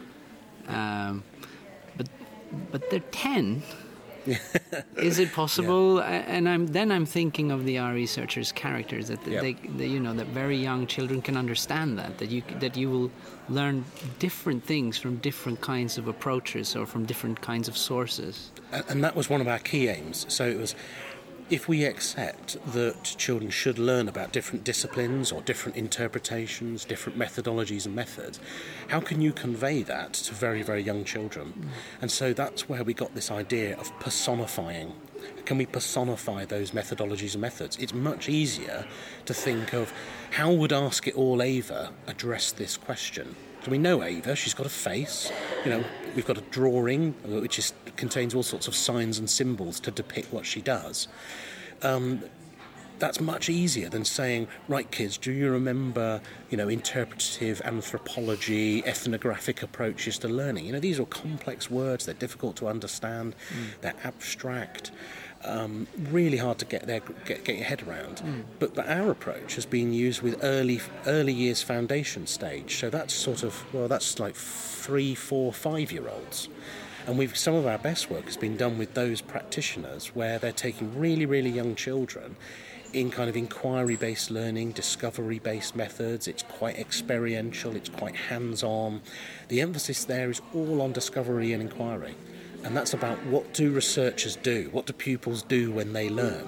Um, 0.68 1.22
but 1.96 2.08
but 2.70 2.88
they're 2.90 3.00
10. 3.10 3.62
is 4.96 5.18
it 5.18 5.32
possible? 5.32 5.98
A- 5.98 6.04
And 6.04 6.48
I'm 6.48 6.66
then 6.66 6.90
I'm 6.92 7.06
thinking 7.06 7.50
of 7.50 7.64
the 7.64 7.78
R 7.78 7.92
researchers' 7.94 8.52
characters 8.52 9.08
that 9.08 9.20
Yep. 9.26 9.42
they, 9.42 9.52
they, 9.78 9.86
you 9.86 10.00
know, 10.00 10.14
that 10.14 10.26
very 10.28 10.56
young 10.56 10.86
children 10.86 11.20
can 11.22 11.36
understand 11.36 11.98
that 11.98 12.18
that 12.18 12.30
you 12.30 12.42
that 12.60 12.76
you 12.76 12.90
will 12.90 13.10
learn 13.48 13.84
different 14.18 14.64
things 14.64 14.98
from 14.98 15.16
different 15.16 15.60
kinds 15.60 15.98
of 15.98 16.08
approaches 16.08 16.76
or 16.76 16.86
from 16.86 17.04
different 17.06 17.40
kinds 17.40 17.68
of 17.68 17.76
sources. 17.76 18.52
And, 18.72 18.84
and 18.88 19.04
that 19.04 19.14
was 19.16 19.28
one 19.30 19.40
of 19.40 19.48
our 19.48 19.58
key 19.58 19.88
aims. 19.88 20.26
So 20.28 20.44
it 20.48 20.58
was 20.58 20.74
if 21.52 21.68
we 21.68 21.84
accept 21.84 22.56
that 22.72 23.04
children 23.04 23.50
should 23.50 23.78
learn 23.78 24.08
about 24.08 24.32
different 24.32 24.64
disciplines 24.64 25.30
or 25.30 25.42
different 25.42 25.76
interpretations, 25.76 26.82
different 26.82 27.18
methodologies 27.18 27.84
and 27.84 27.94
methods, 27.94 28.40
how 28.88 28.98
can 28.98 29.20
you 29.20 29.34
convey 29.34 29.82
that 29.82 30.14
to 30.14 30.32
very, 30.32 30.62
very 30.62 30.82
young 30.82 31.04
children? 31.04 31.68
And 32.00 32.10
so 32.10 32.32
that's 32.32 32.70
where 32.70 32.82
we 32.82 32.94
got 32.94 33.14
this 33.14 33.30
idea 33.30 33.76
of 33.78 33.92
personifying. 34.00 34.94
Can 35.44 35.58
we 35.58 35.66
personify 35.66 36.46
those 36.46 36.70
methodologies 36.70 37.34
and 37.34 37.42
methods? 37.42 37.76
It's 37.76 37.92
much 37.92 38.30
easier 38.30 38.86
to 39.26 39.34
think 39.34 39.74
of 39.74 39.92
how 40.30 40.50
would 40.52 40.72
Ask 40.72 41.06
It 41.06 41.14
All 41.16 41.42
Ava 41.42 41.92
address 42.06 42.52
this 42.52 42.78
question? 42.78 43.36
So 43.62 43.70
we 43.70 43.76
know 43.76 44.02
Ava, 44.02 44.34
she's 44.34 44.54
got 44.54 44.64
a 44.64 44.70
face. 44.70 45.30
You 45.66 45.70
know, 45.72 45.84
we've 46.14 46.26
got 46.26 46.38
a 46.38 46.42
drawing 46.50 47.14
uh, 47.24 47.40
which 47.40 47.58
is, 47.58 47.72
contains 47.96 48.34
all 48.34 48.42
sorts 48.42 48.68
of 48.68 48.74
signs 48.74 49.18
and 49.18 49.28
symbols 49.28 49.80
to 49.80 49.90
depict 49.90 50.32
what 50.32 50.46
she 50.46 50.60
does. 50.60 51.08
Um, 51.82 52.22
that's 53.02 53.20
much 53.20 53.48
easier 53.48 53.88
than 53.88 54.04
saying, 54.04 54.46
right, 54.68 54.88
kids, 54.92 55.18
do 55.18 55.32
you 55.32 55.50
remember, 55.50 56.20
you 56.50 56.56
know, 56.56 56.68
interpretative 56.68 57.60
anthropology, 57.64 58.86
ethnographic 58.86 59.60
approaches 59.60 60.18
to 60.18 60.28
learning? 60.28 60.66
You 60.66 60.72
know, 60.74 60.78
these 60.78 61.00
are 61.00 61.06
complex 61.06 61.68
words. 61.68 62.06
They're 62.06 62.14
difficult 62.14 62.54
to 62.58 62.68
understand. 62.68 63.34
They're 63.80 63.96
abstract. 64.04 64.92
Um, 65.42 65.88
really 66.10 66.36
hard 66.36 66.60
to 66.60 66.64
get 66.64 66.86
there, 66.86 67.00
get, 67.24 67.42
get 67.44 67.56
your 67.56 67.64
head 67.64 67.82
around. 67.82 68.22
But 68.60 68.76
but 68.76 68.88
our 68.88 69.10
approach 69.10 69.56
has 69.56 69.66
been 69.66 69.92
used 69.92 70.22
with 70.22 70.38
early 70.44 70.80
early 71.04 71.32
years 71.32 71.60
foundation 71.60 72.28
stage. 72.28 72.76
So 72.76 72.88
that's 72.88 73.12
sort 73.12 73.42
of 73.42 73.64
well, 73.74 73.88
that's 73.88 74.20
like 74.20 74.36
three, 74.36 75.16
four, 75.16 75.52
five 75.52 75.90
year 75.90 76.08
olds. 76.08 76.48
And 77.08 77.18
we've 77.18 77.36
some 77.36 77.54
of 77.54 77.66
our 77.66 77.78
best 77.78 78.10
work 78.10 78.26
has 78.26 78.36
been 78.36 78.56
done 78.56 78.78
with 78.78 78.94
those 78.94 79.20
practitioners 79.20 80.14
where 80.14 80.38
they're 80.38 80.52
taking 80.52 80.96
really, 80.96 81.26
really 81.26 81.50
young 81.50 81.74
children 81.74 82.36
in 82.92 83.10
kind 83.10 83.28
of 83.28 83.36
inquiry 83.36 83.96
based 83.96 84.30
learning, 84.30 84.72
discovery 84.72 85.38
based 85.38 85.74
methods. 85.76 86.28
It's 86.28 86.42
quite 86.42 86.78
experiential, 86.78 87.76
it's 87.76 87.88
quite 87.88 88.14
hands 88.14 88.62
on. 88.62 89.02
The 89.48 89.60
emphasis 89.60 90.04
there 90.04 90.30
is 90.30 90.40
all 90.54 90.82
on 90.82 90.92
discovery 90.92 91.52
and 91.52 91.62
inquiry. 91.62 92.14
And 92.64 92.76
that's 92.76 92.94
about 92.94 93.18
what 93.26 93.52
do 93.54 93.72
researchers 93.72 94.36
do? 94.36 94.68
What 94.70 94.86
do 94.86 94.92
pupils 94.92 95.42
do 95.42 95.72
when 95.72 95.92
they 95.92 96.08
learn? 96.08 96.46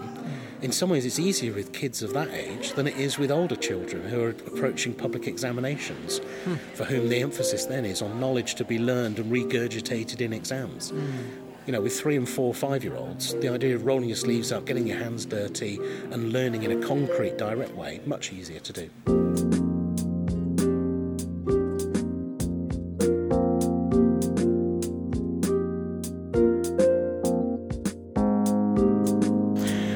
In 0.62 0.70
some 0.70 0.88
ways, 0.90 1.04
it's 1.04 1.18
easier 1.18 1.52
with 1.52 1.72
kids 1.72 2.02
of 2.02 2.12
that 2.14 2.30
age 2.30 2.72
than 2.72 2.86
it 2.86 2.96
is 2.96 3.18
with 3.18 3.30
older 3.30 3.56
children 3.56 4.08
who 4.08 4.22
are 4.22 4.30
approaching 4.30 4.94
public 4.94 5.26
examinations, 5.26 6.18
hmm. 6.44 6.54
for 6.74 6.84
whom 6.84 7.08
the 7.08 7.20
emphasis 7.20 7.66
then 7.66 7.84
is 7.84 8.00
on 8.00 8.20
knowledge 8.20 8.54
to 8.54 8.64
be 8.64 8.78
learned 8.78 9.18
and 9.18 9.32
regurgitated 9.32 10.20
in 10.20 10.32
exams. 10.32 10.90
Hmm. 10.90 11.43
You 11.66 11.72
know, 11.72 11.80
with 11.80 11.98
three 11.98 12.16
and 12.16 12.28
four, 12.28 12.52
five 12.52 12.84
year 12.84 12.94
olds, 12.94 13.34
the 13.36 13.48
idea 13.48 13.74
of 13.74 13.86
rolling 13.86 14.08
your 14.08 14.16
sleeves 14.16 14.52
up, 14.52 14.66
getting 14.66 14.86
your 14.86 14.98
hands 14.98 15.24
dirty, 15.24 15.80
and 16.10 16.30
learning 16.30 16.62
in 16.62 16.82
a 16.82 16.86
concrete, 16.86 17.38
direct 17.38 17.74
way, 17.74 18.02
much 18.04 18.34
easier 18.34 18.60
to 18.60 18.72
do. 18.72 18.90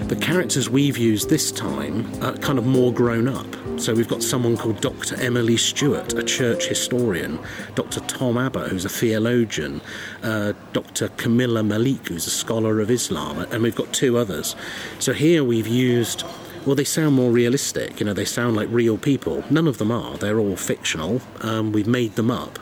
The 0.08 0.16
characters 0.18 0.70
we've 0.70 0.96
used 0.96 1.28
this 1.28 1.52
time 1.52 2.06
are 2.22 2.32
kind 2.38 2.58
of 2.58 2.64
more 2.64 2.94
grown 2.94 3.28
up. 3.28 3.57
So 3.78 3.94
we've 3.94 4.08
got 4.08 4.24
someone 4.24 4.56
called 4.56 4.80
Dr. 4.80 5.14
Emily 5.20 5.56
Stewart, 5.56 6.12
a 6.14 6.22
church 6.24 6.66
historian, 6.66 7.38
Dr. 7.76 8.00
Tom 8.00 8.36
Abbott, 8.36 8.70
who's 8.70 8.84
a 8.84 8.88
theologian, 8.88 9.80
uh, 10.24 10.54
Dr. 10.72 11.08
Camilla 11.10 11.62
Malik, 11.62 12.08
who's 12.08 12.26
a 12.26 12.30
scholar 12.30 12.80
of 12.80 12.90
Islam, 12.90 13.38
and 13.38 13.62
we've 13.62 13.76
got 13.76 13.92
two 13.92 14.18
others. 14.18 14.56
So 14.98 15.12
here 15.12 15.44
we've 15.44 15.68
used, 15.68 16.24
well, 16.66 16.74
they 16.74 16.82
sound 16.82 17.14
more 17.14 17.30
realistic, 17.30 18.00
you 18.00 18.06
know, 18.06 18.12
they 18.12 18.24
sound 18.24 18.56
like 18.56 18.68
real 18.70 18.98
people. 18.98 19.44
None 19.48 19.68
of 19.68 19.78
them 19.78 19.92
are, 19.92 20.18
they're 20.18 20.40
all 20.40 20.56
fictional. 20.56 21.20
Um, 21.42 21.70
we've 21.70 21.86
made 21.86 22.16
them 22.16 22.32
up. 22.32 22.58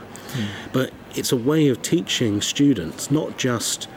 But 0.74 0.92
it's 1.14 1.32
a 1.32 1.36
way 1.36 1.68
of 1.68 1.80
teaching 1.80 2.42
students 2.42 3.10
not 3.10 3.38
just 3.38 3.88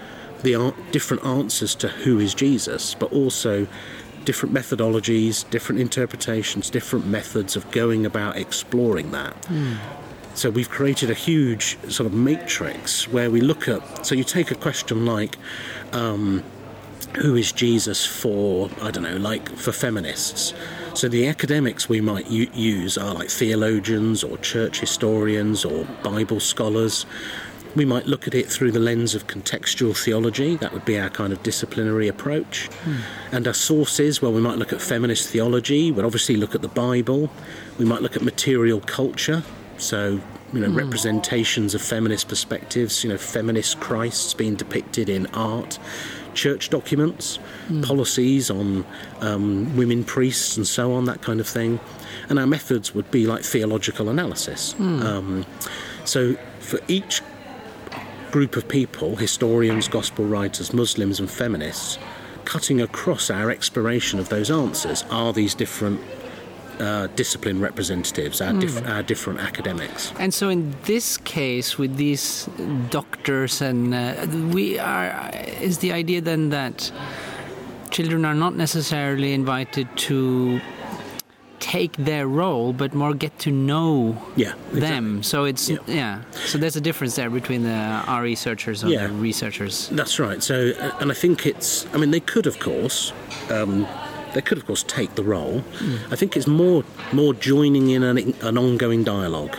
the 0.42 0.74
different 0.92 1.26
answers 1.26 1.76
to 1.76 1.90
who 1.90 2.18
is 2.20 2.34
Jesus, 2.34 2.96
but 2.96 3.12
also 3.12 3.68
different 4.26 4.54
methodologies, 4.54 5.50
different 5.50 5.82
interpretations, 5.82 6.70
different 6.70 7.06
methods 7.08 7.56
of 7.56 7.70
going 7.72 8.06
about 8.06 8.38
exploring 8.38 9.12
that. 9.12 9.36
So 10.36 10.50
we've 10.50 10.70
created 10.70 11.10
a 11.10 11.14
huge 11.14 11.78
sort 11.90 12.08
of 12.08 12.14
matrix 12.14 13.08
where 13.08 13.30
we 13.30 13.42
look 13.42 13.68
at. 13.68 14.06
So 14.06 14.16
you 14.16 14.24
take 14.24 14.52
a 14.52 14.56
question 14.56 15.06
like, 15.06 15.36
um, 15.92 16.44
who 17.18 17.36
is 17.36 17.52
Jesus 17.52 18.06
for? 18.06 18.70
I 18.82 18.92
don't 18.92 19.04
know, 19.04 19.18
like 19.18 19.50
for 19.58 19.72
feminists. 19.72 20.54
So 20.94 21.08
the 21.08 21.28
academics 21.28 21.90
we 21.90 22.02
might 22.02 22.28
u- 22.28 22.50
use 22.54 22.98
are 22.98 23.14
like 23.14 23.30
theologians 23.30 24.24
or 24.24 24.38
church 24.38 24.80
historians 24.80 25.66
or 25.66 25.86
Bible 26.04 26.40
scholars. 26.40 27.06
We 27.76 27.86
might 27.86 28.08
look 28.08 28.28
at 28.28 28.34
it 28.34 28.48
through 28.48 28.72
the 28.72 28.80
lens 28.80 29.14
of 29.16 29.28
contextual 29.28 29.96
theology. 29.96 30.56
That 30.58 30.74
would 30.74 30.86
be 30.86 31.00
our 31.00 31.10
kind 31.10 31.32
of 31.32 31.44
disciplinary 31.44 32.08
approach. 32.08 32.70
And 33.32 33.48
our 33.48 33.54
sources, 33.54 34.22
well, 34.22 34.32
we 34.34 34.42
might 34.42 34.58
look 34.58 34.74
at 34.74 34.82
feminist 34.82 35.30
theology. 35.30 35.92
We'd 35.92 36.06
obviously 36.06 36.36
look 36.36 36.56
at 36.56 36.62
the 36.62 36.68
Bible. 36.68 37.30
We 37.78 37.86
might 37.86 38.02
look 38.02 38.16
at 38.16 38.24
material 38.24 38.82
culture. 38.82 39.44
So 39.78 40.20
you 40.52 40.60
know, 40.62 40.68
Hmm. 40.68 40.78
representations 40.78 41.76
of 41.76 41.82
feminist 41.82 42.28
perspectives, 42.28 43.04
you 43.04 43.10
know, 43.12 43.20
feminist 43.20 43.80
Christs 43.80 44.34
being 44.34 44.56
depicted 44.56 45.08
in 45.08 45.28
art, 45.28 45.78
church 46.34 46.72
documents, 46.72 47.38
Hmm. 47.68 47.82
policies 47.84 48.50
on 48.50 48.84
um, 49.22 49.78
women 49.78 50.04
priests 50.04 50.58
and 50.58 50.66
so 50.68 50.92
on, 50.94 51.06
that 51.06 51.22
kind 51.22 51.40
of 51.40 51.48
thing. 51.48 51.80
And 52.30 52.40
our 52.40 52.48
methods 52.48 52.96
would 52.96 53.12
be 53.12 53.28
like 53.28 53.44
theological 53.44 54.10
analysis. 54.10 54.72
Hmm. 54.72 55.02
Um, 55.04 55.46
so 56.04 56.36
for 56.60 56.80
each 56.88 57.22
group 58.32 58.56
of 58.56 58.68
people, 58.68 59.16
historians, 59.16 59.88
gospel 59.88 60.26
writers, 60.26 60.74
Muslims, 60.74 61.20
and 61.20 61.30
feminists, 61.30 61.98
cutting 62.46 62.82
across 62.82 63.30
our 63.30 63.52
exploration 63.52 64.20
of 64.20 64.30
those 64.30 64.50
answers 64.52 65.04
are 65.10 65.34
these 65.34 65.54
different 65.56 66.00
uh, 66.80 67.08
discipline 67.16 67.60
representatives, 67.60 68.42
our, 68.42 68.54
diff- 68.54 68.88
our 68.88 69.04
different 69.04 69.40
academics. 69.40 70.14
And 70.18 70.34
so, 70.34 70.50
in 70.50 70.74
this 70.84 71.18
case, 71.18 71.78
with 71.78 71.98
these 71.98 72.48
doctors, 72.90 73.62
and 73.62 73.94
uh, 73.94 74.26
we 74.54 74.80
are, 74.80 75.30
is 75.62 75.80
the 75.80 75.92
idea 75.92 76.22
then 76.22 76.50
that 76.50 76.92
children 77.92 78.24
are 78.24 78.36
not 78.36 78.56
necessarily 78.56 79.34
invited 79.34 79.88
to 79.98 80.62
take 81.60 81.96
their 81.98 82.28
role, 82.28 82.74
but 82.74 82.94
more 82.94 83.14
get 83.14 83.38
to 83.40 83.52
know 83.52 84.18
Yeah, 84.36 84.54
them. 84.72 85.24
So 85.24 85.46
it's 85.46 85.70
Yeah. 85.70 85.78
yeah. 85.88 86.22
So 86.46 86.58
there's 86.58 86.76
a 86.76 86.82
difference 86.82 87.16
there 87.16 87.30
between 87.30 87.64
the 87.64 87.80
our 88.08 88.22
researchers 88.24 88.84
and 88.84 88.92
Yeah. 88.92 89.08
the 89.08 89.14
researchers. 89.14 89.90
That's 89.92 90.20
right. 90.20 90.42
So, 90.44 90.72
uh, 90.80 90.92
and 91.02 91.12
I 91.12 91.14
think 91.16 91.46
it's. 91.46 91.86
I 91.94 91.98
mean, 91.98 92.12
they 92.12 92.20
could, 92.22 92.48
of 92.48 92.60
course, 92.60 93.14
um, 93.50 93.86
they 94.34 94.42
could, 94.42 94.58
of 94.58 94.66
course, 94.66 94.84
take 94.84 95.16
the 95.16 95.24
role. 95.24 95.64
I 96.12 96.16
think 96.16 96.36
it's 96.38 96.48
more 96.48 96.84
more 97.12 97.34
joining 97.34 97.90
in 97.90 98.04
an, 98.04 98.18
an 98.42 98.58
ongoing 98.58 99.04
dialogue. 99.04 99.56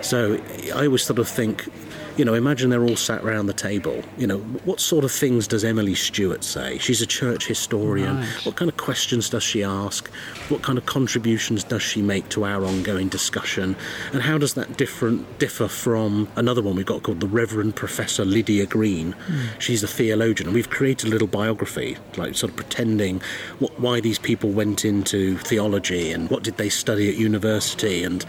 So, 0.00 0.38
I 0.74 0.86
always 0.86 1.02
sort 1.02 1.18
of 1.18 1.28
think, 1.28 1.68
you 2.16 2.24
know, 2.24 2.34
imagine 2.34 2.70
they're 2.70 2.84
all 2.84 2.96
sat 2.96 3.24
around 3.24 3.46
the 3.46 3.52
table. 3.52 4.02
You 4.16 4.26
know, 4.26 4.38
what 4.38 4.80
sort 4.80 5.04
of 5.04 5.12
things 5.12 5.48
does 5.48 5.64
Emily 5.64 5.94
Stewart 5.94 6.44
say? 6.44 6.78
She's 6.78 7.02
a 7.02 7.06
church 7.06 7.46
historian. 7.46 8.18
Right. 8.18 8.46
What 8.46 8.56
kind 8.56 8.68
of 8.68 8.76
questions 8.76 9.28
does 9.28 9.42
she 9.42 9.64
ask? 9.64 10.08
What 10.48 10.62
kind 10.62 10.78
of 10.78 10.86
contributions 10.86 11.64
does 11.64 11.82
she 11.82 12.02
make 12.02 12.28
to 12.30 12.44
our 12.44 12.64
ongoing 12.64 13.08
discussion? 13.08 13.76
And 14.12 14.22
how 14.22 14.38
does 14.38 14.54
that 14.54 14.76
different 14.76 15.38
differ 15.38 15.68
from 15.68 16.28
another 16.36 16.62
one 16.62 16.76
we've 16.76 16.86
got 16.86 17.02
called 17.02 17.20
the 17.20 17.26
Reverend 17.26 17.74
Professor 17.76 18.24
Lydia 18.24 18.66
Green? 18.66 19.12
Hmm. 19.12 19.46
She's 19.58 19.82
a 19.82 19.88
theologian, 19.88 20.48
and 20.48 20.54
we've 20.54 20.70
created 20.70 21.08
a 21.08 21.10
little 21.10 21.28
biography, 21.28 21.96
like 22.16 22.36
sort 22.36 22.50
of 22.50 22.56
pretending 22.56 23.20
what, 23.58 23.78
why 23.80 24.00
these 24.00 24.18
people 24.18 24.50
went 24.50 24.84
into 24.84 25.38
theology 25.38 26.12
and 26.12 26.30
what 26.30 26.42
did 26.42 26.56
they 26.56 26.68
study 26.68 27.08
at 27.08 27.16
university 27.16 28.04
and 28.04 28.24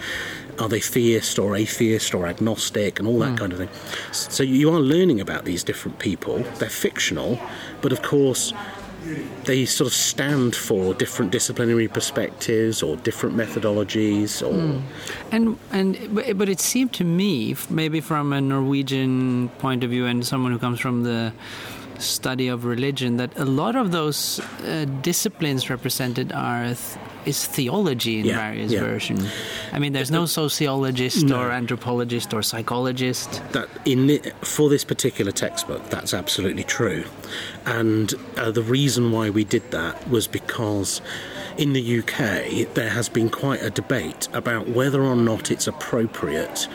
are 0.59 0.69
they 0.69 0.79
theist 0.79 1.39
or 1.39 1.55
atheist 1.55 2.13
or 2.13 2.27
agnostic 2.27 2.99
and 2.99 3.07
all 3.07 3.19
that 3.19 3.31
hmm. 3.31 3.35
kind 3.35 3.53
of 3.53 3.59
thing. 3.59 3.69
So 4.11 4.43
you 4.43 4.71
are 4.71 4.79
learning 4.79 5.19
about 5.19 5.45
these 5.45 5.63
different 5.63 5.99
people. 5.99 6.39
They're 6.59 6.69
fictional, 6.69 7.39
but 7.81 7.91
of 7.91 8.01
course 8.01 8.53
they 9.43 9.65
sort 9.65 9.87
of 9.87 9.93
stand 9.93 10.55
for 10.55 10.95
different 10.95 11.31
disciplinary 11.31 11.87
perspectives 11.87 12.81
or 12.81 12.97
different 12.97 13.35
methodologies 13.35 14.41
or 14.41 14.53
hmm. 14.53 14.81
And 15.31 15.57
and 15.71 16.15
but 16.15 16.37
but 16.37 16.49
it 16.49 16.59
seemed 16.59 16.93
to 16.93 17.03
me, 17.03 17.55
maybe 17.69 18.01
from 18.01 18.33
a 18.33 18.41
Norwegian 18.41 19.49
point 19.59 19.83
of 19.83 19.89
view 19.91 20.05
and 20.05 20.25
someone 20.25 20.51
who 20.51 20.59
comes 20.59 20.79
from 20.79 21.03
the 21.03 21.33
study 21.99 22.47
of 22.47 22.65
religion, 22.65 23.17
that 23.17 23.37
a 23.37 23.45
lot 23.45 23.75
of 23.75 23.91
those 23.91 24.39
uh, 24.39 24.85
disciplines 25.01 25.69
represented 25.69 26.31
are 26.31 26.65
th- 26.65 26.77
is 27.25 27.47
theology 27.47 28.19
in 28.19 28.25
Yeah, 28.25 28.37
various 28.37 28.71
yeah. 28.71 28.81
versions. 28.81 29.27
I 29.73 29.79
mean, 29.79 29.93
there's 29.93 30.11
no 30.11 30.25
sociologist 30.27 31.23
No. 31.25 31.39
or 31.41 31.51
anthropologist 31.51 32.33
or 32.35 32.43
psychologist. 32.43 33.41
that 33.53 33.67
in 33.85 34.07
the, 34.07 34.19
for 34.41 34.69
this 34.69 34.83
particular 34.83 35.31
textbook 35.31 35.89
that's 35.89 36.13
absolutely 36.13 36.63
true 36.63 37.03
and 37.65 38.13
uh, 38.37 38.51
the 38.51 38.61
reason 38.61 39.11
why 39.11 39.29
we 39.31 39.43
did 39.43 39.71
that 39.71 40.07
was 40.09 40.27
because 40.27 41.01
in 41.57 41.73
the 41.73 41.99
UK 41.99 42.73
there 42.75 42.89
has 42.89 43.09
been 43.09 43.29
quite 43.29 43.61
a 43.63 43.69
debate 43.71 44.27
about 44.33 44.67
whether 44.69 45.01
or 45.01 45.15
not 45.15 45.49
it's 45.49 45.67
appropriate 45.67 46.67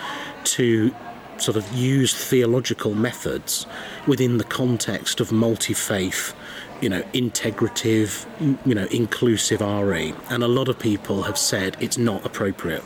to 0.44 0.92
sort 1.40 1.56
of 1.56 1.72
used 1.72 2.16
theological 2.16 2.94
methods 2.94 3.66
within 4.06 4.38
the 4.38 4.44
context 4.44 5.20
of 5.20 5.32
multi-faith 5.32 6.34
you 6.80 6.88
know 6.88 7.02
integrative 7.12 8.26
you 8.66 8.74
know 8.74 8.86
inclusive 8.90 9.60
RE 9.60 10.14
and 10.30 10.42
a 10.42 10.48
lot 10.48 10.68
of 10.68 10.78
people 10.78 11.22
have 11.22 11.36
said 11.38 11.76
it's 11.80 11.98
not 11.98 12.24
appropriate 12.24 12.82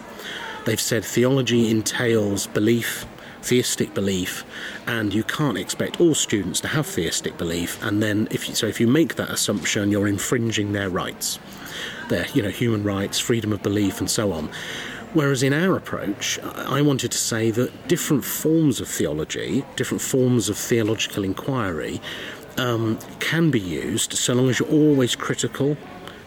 They've 0.64 0.80
said 0.80 1.04
theology 1.04 1.70
entails 1.70 2.46
belief, 2.46 3.04
theistic 3.42 3.92
belief, 3.92 4.44
and 4.86 5.12
you 5.12 5.22
can't 5.22 5.58
expect 5.58 6.00
all 6.00 6.14
students 6.14 6.60
to 6.60 6.68
have 6.68 6.86
theistic 6.86 7.36
belief. 7.36 7.82
And 7.82 8.02
then, 8.02 8.28
if 8.30 8.48
you, 8.48 8.54
so, 8.54 8.66
if 8.66 8.80
you 8.80 8.86
make 8.86 9.16
that 9.16 9.28
assumption, 9.28 9.90
you're 9.90 10.08
infringing 10.08 10.72
their 10.72 10.88
rights, 10.88 11.38
their 12.08 12.26
you 12.32 12.42
know 12.42 12.48
human 12.48 12.82
rights, 12.82 13.18
freedom 13.18 13.52
of 13.52 13.62
belief, 13.62 14.00
and 14.00 14.10
so 14.10 14.32
on. 14.32 14.50
Whereas 15.14 15.42
in 15.42 15.52
our 15.52 15.76
approach, 15.76 16.38
I 16.42 16.82
wanted 16.82 17.12
to 17.12 17.18
say 17.18 17.50
that 17.52 17.88
different 17.88 18.24
forms 18.24 18.80
of 18.80 18.88
theology, 18.88 19.64
different 19.76 20.02
forms 20.02 20.48
of 20.48 20.58
theological 20.58 21.24
inquiry, 21.24 22.00
um, 22.58 22.98
can 23.20 23.50
be 23.50 23.60
used 23.60 24.12
so 24.12 24.34
long 24.34 24.50
as 24.50 24.58
you're 24.58 24.68
always 24.68 25.16
critical 25.16 25.76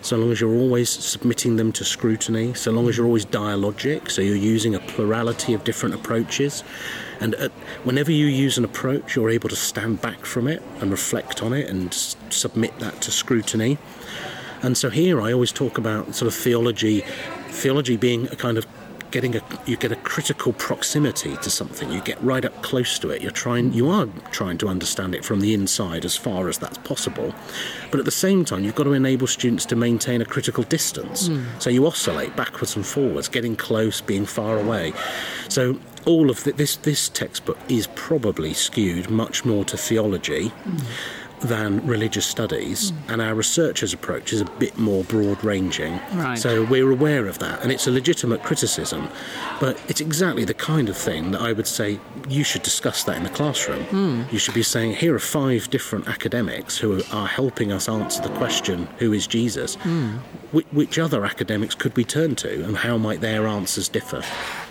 so 0.01 0.15
long 0.15 0.31
as 0.31 0.39
you're 0.39 0.53
always 0.53 0.89
submitting 0.89 1.55
them 1.57 1.71
to 1.73 1.83
scrutiny, 1.83 2.53
so 2.53 2.71
long 2.71 2.87
as 2.87 2.97
you're 2.97 3.05
always 3.05 3.25
dialogic, 3.25 4.09
so 4.09 4.21
you're 4.21 4.35
using 4.35 4.75
a 4.75 4.79
plurality 4.79 5.53
of 5.53 5.63
different 5.63 5.95
approaches. 5.95 6.63
And 7.19 7.35
uh, 7.35 7.49
whenever 7.83 8.11
you 8.11 8.27
use 8.27 8.57
an 8.57 8.63
approach, 8.63 9.15
you're 9.15 9.29
able 9.29 9.49
to 9.49 9.55
stand 9.55 10.01
back 10.01 10.25
from 10.25 10.47
it 10.47 10.61
and 10.79 10.91
reflect 10.91 11.41
on 11.41 11.51
it 11.51 11.67
and 11.67 11.89
s- 11.89 12.15
submit 12.29 12.77
that 12.79 13.01
to 13.01 13.11
scrutiny. 13.11 13.77
And 14.61 14.77
so 14.77 14.89
here 14.89 15.19
I 15.19 15.33
always 15.33 15.51
talk 15.51 15.77
about 15.77 16.15
sort 16.15 16.27
of 16.27 16.35
theology, 16.35 17.01
theology 17.49 17.97
being 17.97 18.27
a 18.27 18.35
kind 18.35 18.57
of 18.57 18.65
getting 19.11 19.35
a 19.35 19.41
you 19.65 19.77
get 19.77 19.91
a 19.91 19.95
critical 19.97 20.53
proximity 20.53 21.35
to 21.37 21.49
something. 21.49 21.91
You 21.91 22.01
get 22.01 22.21
right 22.23 22.43
up 22.43 22.61
close 22.63 22.99
to 22.99 23.09
it. 23.09 23.21
You're 23.21 23.31
trying 23.31 23.73
you 23.73 23.89
are 23.89 24.07
trying 24.31 24.57
to 24.59 24.67
understand 24.67 25.15
it 25.15 25.23
from 25.23 25.41
the 25.41 25.53
inside 25.53 26.05
as 26.05 26.15
far 26.15 26.47
as 26.49 26.57
that's 26.57 26.77
possible. 26.79 27.33
But 27.91 27.99
at 27.99 28.05
the 28.05 28.11
same 28.11 28.45
time, 28.45 28.63
you've 28.63 28.75
got 28.75 28.83
to 28.83 28.93
enable 28.93 29.27
students 29.27 29.65
to 29.67 29.75
maintain 29.75 30.21
a 30.21 30.25
critical 30.25 30.63
distance. 30.63 31.27
Hmm. 31.27 31.45
So 31.59 31.69
you 31.69 31.85
oscillate 31.85 32.35
backwards 32.35 32.75
and 32.75 32.85
forwards, 32.85 33.27
getting 33.27 33.55
close, 33.55 34.01
being 34.01 34.25
far 34.25 34.59
away. 34.59 34.93
So 35.49 35.79
all 36.05 36.29
of 36.29 36.43
the, 36.43 36.53
this 36.53 36.75
this 36.77 37.09
textbook 37.09 37.57
is 37.69 37.87
probably 37.95 38.53
skewed 38.53 39.09
much 39.09 39.45
more 39.45 39.65
to 39.65 39.77
theology 39.77 40.49
hmm. 40.49 40.77
Than 41.41 41.85
religious 41.85 42.25
studies, 42.25 42.91
and 43.07 43.21
our 43.21 43.35
researchers' 43.35 43.93
approach 43.93 44.33
is 44.33 44.41
a 44.41 44.45
bit 44.45 44.77
more 44.77 45.03
broad 45.03 45.43
ranging. 45.43 45.99
Right. 46.13 46.37
So 46.37 46.63
we're 46.63 46.91
aware 46.91 47.27
of 47.27 47.39
that, 47.39 47.61
and 47.61 47.71
it's 47.71 47.87
a 47.87 47.91
legitimate 47.91 48.43
criticism, 48.43 49.09
but 49.59 49.79
it's 49.87 50.01
exactly 50.01 50.45
the 50.45 50.53
kind 50.53 50.89
of 50.89 50.97
thing 50.97 51.31
that 51.31 51.41
I 51.41 51.53
would 51.53 51.67
say 51.67 51.99
you 52.27 52.43
should 52.43 52.63
discuss 52.63 53.03
that 53.03 53.17
in 53.17 53.23
the 53.23 53.29
classroom. 53.29 54.25
You 54.31 54.39
should 54.39 54.55
be 54.55 54.63
saying, 54.63 54.95
here 54.95 55.13
are 55.15 55.19
five 55.19 55.69
different 55.69 56.07
academics 56.07 56.77
who 56.77 57.01
are 57.11 57.27
helping 57.27 57.71
us 57.71 57.87
answer 57.87 58.21
the 58.21 58.33
question, 58.35 58.87
who 58.97 59.13
is 59.13 59.27
Jesus? 59.27 59.75
Which, 60.51 60.65
which 60.71 60.97
other 60.97 61.25
academics 61.25 61.75
could 61.75 61.95
we 61.95 62.03
turn 62.03 62.35
to, 62.35 62.63
and 62.65 62.77
how 62.77 62.97
might 62.97 63.21
their 63.21 63.47
answers 63.47 63.89
differ? 63.89 64.23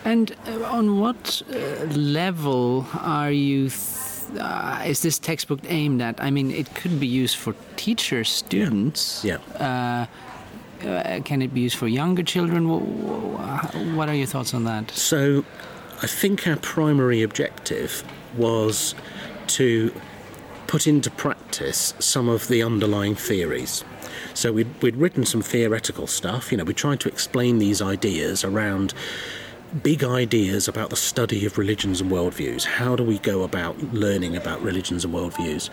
And 0.04 0.34
uh, 0.46 0.64
on 0.64 0.98
what 0.98 1.42
uh, 1.52 1.84
level 1.94 2.86
are 3.00 3.30
you? 3.30 3.68
Th- 3.68 4.05
uh, 4.38 4.84
is 4.86 5.00
this 5.02 5.18
textbook 5.18 5.60
aimed 5.68 6.00
at? 6.02 6.20
I 6.22 6.30
mean, 6.30 6.50
it 6.50 6.74
could 6.74 6.98
be 7.00 7.06
used 7.06 7.36
for 7.36 7.54
teachers, 7.76 8.28
students. 8.28 9.24
Yeah. 9.24 9.38
Uh, 9.58 10.06
uh, 10.86 11.20
can 11.24 11.40
it 11.42 11.54
be 11.54 11.60
used 11.62 11.76
for 11.76 11.88
younger 11.88 12.22
children? 12.22 12.66
Wh- 12.66 12.82
wh- 13.74 13.96
What 13.96 14.08
are 14.08 14.14
your 14.14 14.26
thoughts 14.26 14.52
on 14.54 14.64
that? 14.64 14.90
So, 14.90 15.44
I 16.02 16.06
think 16.06 16.46
our 16.46 16.56
primary 16.56 17.22
objective 17.22 18.04
was 18.36 18.94
to 19.48 19.92
put 20.66 20.86
into 20.86 21.10
practice 21.10 21.94
some 21.98 22.28
of 22.28 22.48
the 22.48 22.62
underlying 22.62 23.14
theories. 23.14 23.84
So, 24.34 24.52
we'd, 24.52 24.82
we'd 24.82 24.96
written 24.96 25.24
some 25.24 25.40
theoretical 25.40 26.06
stuff, 26.06 26.50
you 26.52 26.58
know, 26.58 26.64
we 26.64 26.74
tried 26.74 27.00
to 27.00 27.08
explain 27.08 27.58
these 27.58 27.80
ideas 27.80 28.44
around 28.44 28.92
big 29.82 30.02
ideas 30.04 30.68
about 30.68 30.90
the 30.90 30.96
study 30.96 31.44
of 31.44 31.58
religions 31.58 32.00
and 32.00 32.10
worldviews. 32.10 32.64
How 32.64 32.96
do 32.96 33.02
we 33.02 33.18
go 33.18 33.42
about 33.42 33.78
learning 33.92 34.36
about 34.36 34.62
religions 34.62 35.04
and 35.04 35.12
worldviews? 35.12 35.70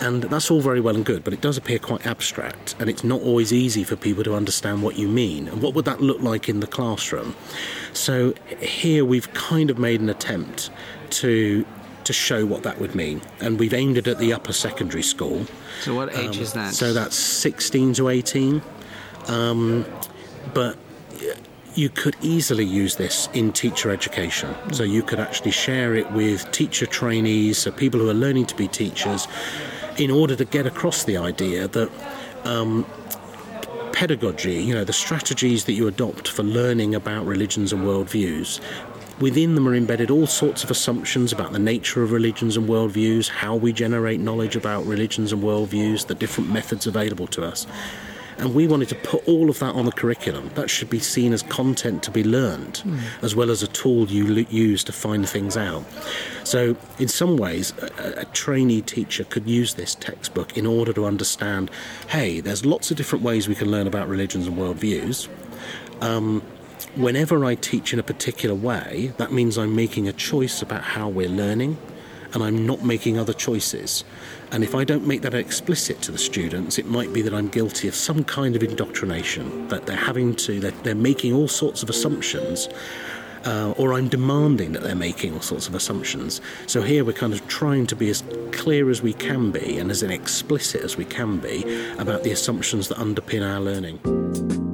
And 0.00 0.24
that's 0.24 0.50
all 0.50 0.60
very 0.60 0.80
well 0.80 0.94
and 0.94 1.04
good, 1.04 1.24
but 1.24 1.32
it 1.32 1.40
does 1.40 1.56
appear 1.56 1.78
quite 1.78 2.06
abstract, 2.06 2.74
and 2.78 2.90
it's 2.90 3.04
not 3.04 3.20
always 3.22 3.52
easy 3.52 3.84
for 3.84 3.96
people 3.96 4.24
to 4.24 4.34
understand 4.34 4.82
what 4.82 4.98
you 4.98 5.08
mean. 5.08 5.48
And 5.48 5.62
what 5.62 5.74
would 5.74 5.84
that 5.86 6.00
look 6.00 6.20
like 6.20 6.48
in 6.48 6.60
the 6.60 6.66
classroom? 6.66 7.34
So 7.92 8.34
here 8.60 9.04
we've 9.04 9.32
kind 9.32 9.70
of 9.70 9.78
made 9.78 10.00
an 10.00 10.08
attempt 10.10 10.70
to 11.10 11.64
to 12.04 12.12
show 12.12 12.46
what 12.46 12.62
that 12.62 12.78
would 12.80 12.94
mean, 12.94 13.20
and 13.40 13.58
we've 13.58 13.74
aimed 13.74 13.96
it 13.98 14.06
at 14.06 14.18
the 14.18 14.32
upper 14.32 14.52
secondary 14.52 15.02
school. 15.02 15.44
So, 15.82 15.92
what 15.92 16.14
age 16.16 16.36
Um, 16.36 16.42
is 16.42 16.52
that? 16.52 16.72
So 16.72 16.92
that's 16.92 17.16
16 17.16 17.94
to 17.94 18.08
18. 18.10 18.62
Um, 19.26 19.84
but 20.54 20.76
you 21.76 21.90
could 21.90 22.16
easily 22.22 22.64
use 22.64 22.96
this 22.96 23.28
in 23.34 23.52
teacher 23.52 23.90
education. 23.90 24.54
So 24.72 24.82
you 24.82 25.02
could 25.02 25.20
actually 25.20 25.50
share 25.50 25.94
it 25.94 26.10
with 26.12 26.50
teacher 26.50 26.86
trainees, 26.86 27.58
so 27.58 27.70
people 27.70 28.00
who 28.00 28.08
are 28.08 28.14
learning 28.14 28.46
to 28.46 28.56
be 28.56 28.66
teachers, 28.66 29.28
in 29.98 30.10
order 30.10 30.34
to 30.36 30.44
get 30.44 30.66
across 30.66 31.04
the 31.04 31.18
idea 31.18 31.68
that 31.68 31.90
um, 32.44 32.86
pedagogy, 33.92 34.54
you 34.54 34.74
know, 34.74 34.84
the 34.84 34.92
strategies 34.92 35.64
that 35.64 35.72
you 35.72 35.86
adopt 35.86 36.28
for 36.28 36.42
learning 36.42 36.94
about 36.94 37.26
religions 37.26 37.72
and 37.72 37.82
worldviews, 37.82 38.60
within 39.20 39.54
them 39.54 39.68
are 39.68 39.74
embedded 39.74 40.10
all 40.10 40.26
sorts 40.26 40.64
of 40.64 40.70
assumptions 40.70 41.32
about 41.32 41.52
the 41.52 41.58
nature 41.58 42.02
of 42.02 42.12
religions 42.12 42.56
and 42.56 42.68
worldviews, 42.68 43.28
how 43.28 43.54
we 43.54 43.72
generate 43.72 44.20
knowledge 44.20 44.56
about 44.56 44.84
religions 44.86 45.32
and 45.32 45.42
worldviews, 45.42 46.06
the 46.06 46.14
different 46.14 46.50
methods 46.50 46.86
available 46.86 47.26
to 47.26 47.44
us. 47.44 47.66
And 48.38 48.54
we 48.54 48.66
wanted 48.66 48.88
to 48.90 48.94
put 48.96 49.26
all 49.26 49.48
of 49.48 49.58
that 49.60 49.74
on 49.74 49.86
the 49.86 49.92
curriculum. 49.92 50.50
That 50.54 50.68
should 50.68 50.90
be 50.90 50.98
seen 50.98 51.32
as 51.32 51.42
content 51.42 52.02
to 52.02 52.10
be 52.10 52.22
learned, 52.22 52.82
mm. 52.84 53.00
as 53.22 53.34
well 53.34 53.50
as 53.50 53.62
a 53.62 53.66
tool 53.66 54.06
you 54.08 54.26
use 54.50 54.84
to 54.84 54.92
find 54.92 55.28
things 55.28 55.56
out. 55.56 55.84
So, 56.44 56.76
in 56.98 57.08
some 57.08 57.36
ways, 57.36 57.72
a, 57.78 58.20
a, 58.20 58.24
trainee 58.26 58.82
teacher 58.82 59.24
could 59.24 59.48
use 59.48 59.74
this 59.74 59.94
textbook 59.94 60.56
in 60.56 60.66
order 60.66 60.92
to 60.92 61.06
understand 61.06 61.70
hey, 62.08 62.40
there's 62.40 62.66
lots 62.66 62.90
of 62.90 62.96
different 62.96 63.24
ways 63.24 63.48
we 63.48 63.54
can 63.54 63.70
learn 63.70 63.86
about 63.86 64.08
religions 64.08 64.46
and 64.46 64.56
worldviews. 64.56 65.28
Um, 66.02 66.42
whenever 66.94 67.44
I 67.44 67.54
teach 67.54 67.92
in 67.92 67.98
a 67.98 68.02
particular 68.02 68.54
way, 68.54 69.12
that 69.16 69.32
means 69.32 69.56
I'm 69.56 69.74
making 69.74 70.08
a 70.08 70.12
choice 70.12 70.60
about 70.60 70.82
how 70.82 71.08
we're 71.08 71.28
learning 71.28 71.78
and 72.32 72.42
I'm 72.42 72.66
not 72.66 72.84
making 72.84 73.18
other 73.18 73.32
choices. 73.32 74.04
And 74.52 74.62
if 74.62 74.74
I 74.74 74.84
don't 74.84 75.06
make 75.06 75.22
that 75.22 75.34
explicit 75.34 76.00
to 76.02 76.12
the 76.12 76.18
students, 76.18 76.78
it 76.78 76.86
might 76.86 77.12
be 77.12 77.22
that 77.22 77.34
I'm 77.34 77.48
guilty 77.48 77.88
of 77.88 77.94
some 77.94 78.24
kind 78.24 78.54
of 78.54 78.62
indoctrination, 78.62 79.68
that 79.68 79.86
they're 79.86 79.96
having 79.96 80.34
to, 80.36 80.60
they're, 80.60 80.70
they're 80.70 80.94
making 80.94 81.32
all 81.32 81.48
sorts 81.48 81.82
of 81.82 81.90
assumptions. 81.90 82.68
Uh, 83.44 83.72
or 83.76 83.92
I'm 83.94 84.08
demanding 84.08 84.72
that 84.72 84.82
they're 84.82 84.96
making 84.96 85.34
all 85.34 85.40
sorts 85.40 85.68
of 85.68 85.74
assumptions. 85.76 86.40
So 86.66 86.82
here 86.82 87.04
we're 87.04 87.12
kind 87.12 87.32
of 87.32 87.46
trying 87.46 87.86
to 87.86 87.94
be 87.94 88.10
as 88.10 88.24
clear 88.50 88.90
as 88.90 89.02
we 89.02 89.12
can 89.12 89.52
be 89.52 89.78
and 89.78 89.88
as 89.88 90.02
explicit 90.02 90.80
as 90.82 90.96
we 90.96 91.04
can 91.04 91.38
be 91.38 91.62
about 91.96 92.24
the 92.24 92.32
assumptions 92.32 92.88
that 92.88 92.98
underpin 92.98 93.48
our 93.48 93.60
learning. 93.60 94.65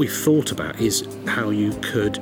We've 0.00 0.10
thought 0.10 0.50
about 0.50 0.80
is 0.80 1.06
how 1.26 1.50
you 1.50 1.72
could 1.82 2.16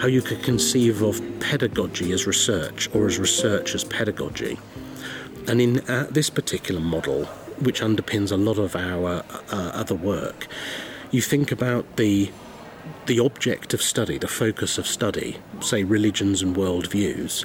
how 0.00 0.06
you 0.06 0.22
could 0.22 0.42
conceive 0.42 1.02
of 1.02 1.20
pedagogy 1.40 2.10
as 2.12 2.26
research 2.26 2.88
or 2.94 3.06
as 3.06 3.18
research 3.18 3.74
as 3.74 3.84
pedagogy. 3.84 4.56
And 5.46 5.60
in 5.60 5.80
uh, 5.90 6.06
this 6.10 6.30
particular 6.30 6.80
model, 6.80 7.26
which 7.66 7.82
underpins 7.82 8.32
a 8.32 8.36
lot 8.36 8.58
of 8.58 8.74
our 8.74 9.24
uh, 9.52 9.70
other 9.74 9.94
work, 9.94 10.46
you 11.10 11.20
think 11.20 11.52
about 11.52 11.96
the 11.96 12.30
the 13.04 13.20
object 13.20 13.74
of 13.74 13.82
study, 13.82 14.16
the 14.16 14.28
focus 14.28 14.78
of 14.78 14.86
study, 14.86 15.36
say 15.60 15.84
religions 15.84 16.40
and 16.40 16.56
worldviews. 16.56 17.44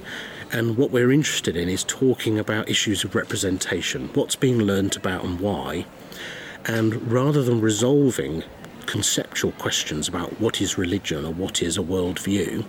And 0.53 0.77
what 0.77 0.91
we're 0.91 1.11
interested 1.11 1.57
in 1.57 1.67
is 1.67 1.83
talking 1.83 2.39
about 2.39 2.69
issues 2.69 3.03
of 3.03 3.15
representation, 3.15 4.09
what's 4.13 4.37
being 4.37 4.59
learnt 4.59 4.95
about 4.95 5.25
and 5.25 5.41
why. 5.41 5.85
And 6.65 7.11
rather 7.11 7.43
than 7.43 7.59
resolving 7.59 8.43
conceptual 8.85 9.51
questions 9.53 10.07
about 10.07 10.39
what 10.39 10.61
is 10.61 10.77
religion 10.77 11.25
or 11.25 11.33
what 11.33 11.61
is 11.61 11.77
a 11.77 11.81
worldview, 11.81 12.65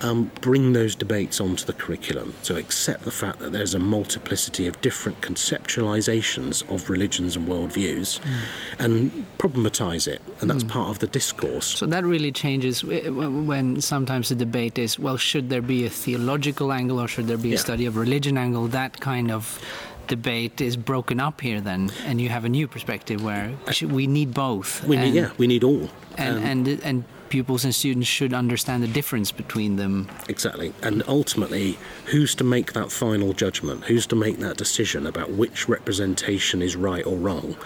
um, 0.00 0.30
bring 0.40 0.72
those 0.72 0.94
debates 0.94 1.40
onto 1.40 1.64
the 1.64 1.72
curriculum. 1.72 2.34
So 2.42 2.56
accept 2.56 3.04
the 3.04 3.10
fact 3.10 3.40
that 3.40 3.52
there's 3.52 3.74
a 3.74 3.78
multiplicity 3.78 4.66
of 4.66 4.80
different 4.80 5.20
conceptualizations 5.20 6.68
of 6.72 6.88
religions 6.88 7.36
and 7.36 7.48
worldviews, 7.48 8.20
mm. 8.20 8.38
and 8.78 9.26
problematize 9.38 10.06
it, 10.06 10.22
and 10.40 10.50
that's 10.50 10.64
mm. 10.64 10.68
part 10.68 10.90
of 10.90 10.98
the 11.00 11.08
discourse. 11.08 11.66
So 11.66 11.86
that 11.86 12.04
really 12.04 12.32
changes 12.32 12.84
when 12.84 13.80
sometimes 13.80 14.28
the 14.28 14.34
debate 14.34 14.78
is, 14.78 14.98
well, 14.98 15.16
should 15.16 15.48
there 15.48 15.62
be 15.62 15.84
a 15.84 15.90
theological 15.90 16.72
angle 16.72 17.00
or 17.00 17.08
should 17.08 17.26
there 17.26 17.38
be 17.38 17.54
a 17.54 17.58
study 17.58 17.86
of 17.86 17.96
religion 17.96 18.38
angle? 18.38 18.68
That 18.68 19.00
kind 19.00 19.30
of 19.30 19.60
debate 20.08 20.60
is 20.60 20.76
broken 20.76 21.20
up 21.20 21.40
here 21.40 21.60
then 21.60 21.90
and 22.04 22.20
you 22.20 22.28
have 22.28 22.44
a 22.44 22.48
new 22.48 22.66
perspective 22.66 23.22
where 23.22 23.52
we 23.82 24.06
need 24.06 24.34
both 24.34 24.82
we 24.84 24.96
need, 24.96 25.14
yeah 25.14 25.30
we 25.38 25.46
need 25.46 25.62
all. 25.62 25.88
and, 26.16 26.38
um, 26.38 26.44
and 26.44 26.68
and 26.82 27.04
pupils 27.28 27.64
and 27.64 27.74
students 27.74 28.08
should 28.08 28.32
understand 28.32 28.82
the 28.82 28.88
difference 28.88 29.30
between 29.32 29.76
them. 29.76 30.08
Exactly. 30.28 30.72
And 30.82 31.02
ultimately 31.06 31.78
who's 32.06 32.34
to 32.36 32.44
make 32.44 32.72
that 32.72 32.90
final 32.90 33.32
judgment? 33.32 33.84
Who's 33.84 34.06
to 34.06 34.16
make 34.16 34.38
that 34.38 34.56
decision 34.56 35.06
about 35.06 35.32
which 35.32 35.68
representation 35.68 36.62
is 36.62 36.76
right 36.76 37.04
or 37.06 37.16
wrong? 37.16 37.56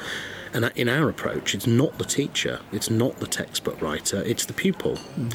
And 0.53 0.71
in 0.77 0.89
our 0.89 1.09
approach 1.09 1.55
it's 1.55 1.67
not 1.67 1.99
the 1.99 2.05
teacher 2.05 2.61
it's 2.73 2.91
not 2.91 3.19
the 3.19 3.27
textbook 3.27 3.81
writer 3.81 4.23
it's 4.23 4.45
the 4.45 4.53
pupil. 4.53 4.99
Mm. 5.17 5.35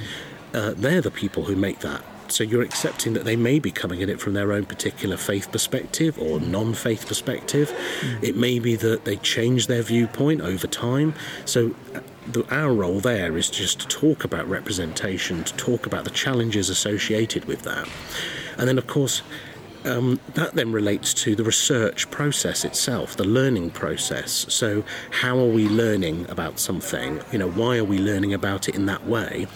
uh, 0.53 0.73
they're 0.75 1.01
the 1.01 1.11
people 1.11 1.45
who 1.45 1.55
make 1.55 1.79
that 1.79 2.03
so 2.31 2.43
you're 2.43 2.61
accepting 2.61 3.13
that 3.13 3.25
they 3.25 3.35
may 3.35 3.59
be 3.59 3.71
coming 3.71 4.01
at 4.03 4.09
it 4.09 4.19
from 4.19 4.33
their 4.33 4.51
own 4.51 4.65
particular 4.65 5.17
faith 5.17 5.51
perspective 5.51 6.17
or 6.19 6.39
non 6.39 6.73
faith 6.73 7.07
perspective. 7.07 7.73
Mm. 8.01 8.23
It 8.23 8.35
may 8.35 8.59
be 8.59 8.75
that 8.75 9.05
they 9.05 9.17
change 9.17 9.67
their 9.67 9.81
viewpoint 9.81 10.41
over 10.41 10.67
time. 10.67 11.13
So 11.45 11.75
uh, 11.93 12.01
the, 12.27 12.45
our 12.53 12.73
role 12.73 12.99
there 12.99 13.37
is 13.37 13.49
just 13.49 13.81
to 13.81 13.87
talk 13.87 14.23
about 14.23 14.47
representation, 14.47 15.43
to 15.43 15.53
talk 15.55 15.85
about 15.85 16.03
the 16.03 16.09
challenges 16.11 16.69
associated 16.69 17.45
with 17.45 17.63
that. 17.63 17.87
And 18.57 18.67
then, 18.67 18.77
of 18.77 18.87
course, 18.87 19.21
um, 19.85 20.19
that 20.33 20.53
then 20.53 20.71
relates 20.71 21.13
to 21.13 21.35
the 21.35 21.43
research 21.43 22.09
process 22.11 22.65
itself, 22.65 23.15
the 23.15 23.23
learning 23.23 23.71
process. 23.71 24.45
So, 24.49 24.83
how 25.11 25.37
are 25.39 25.47
we 25.47 25.67
learning 25.67 26.29
about 26.29 26.59
something? 26.59 27.21
You 27.31 27.39
know, 27.39 27.49
why 27.49 27.77
are 27.77 27.83
we 27.83 27.97
learning 27.99 28.33
about 28.33 28.67
it 28.67 28.75
in 28.75 28.85
that 28.87 29.05
way? 29.05 29.47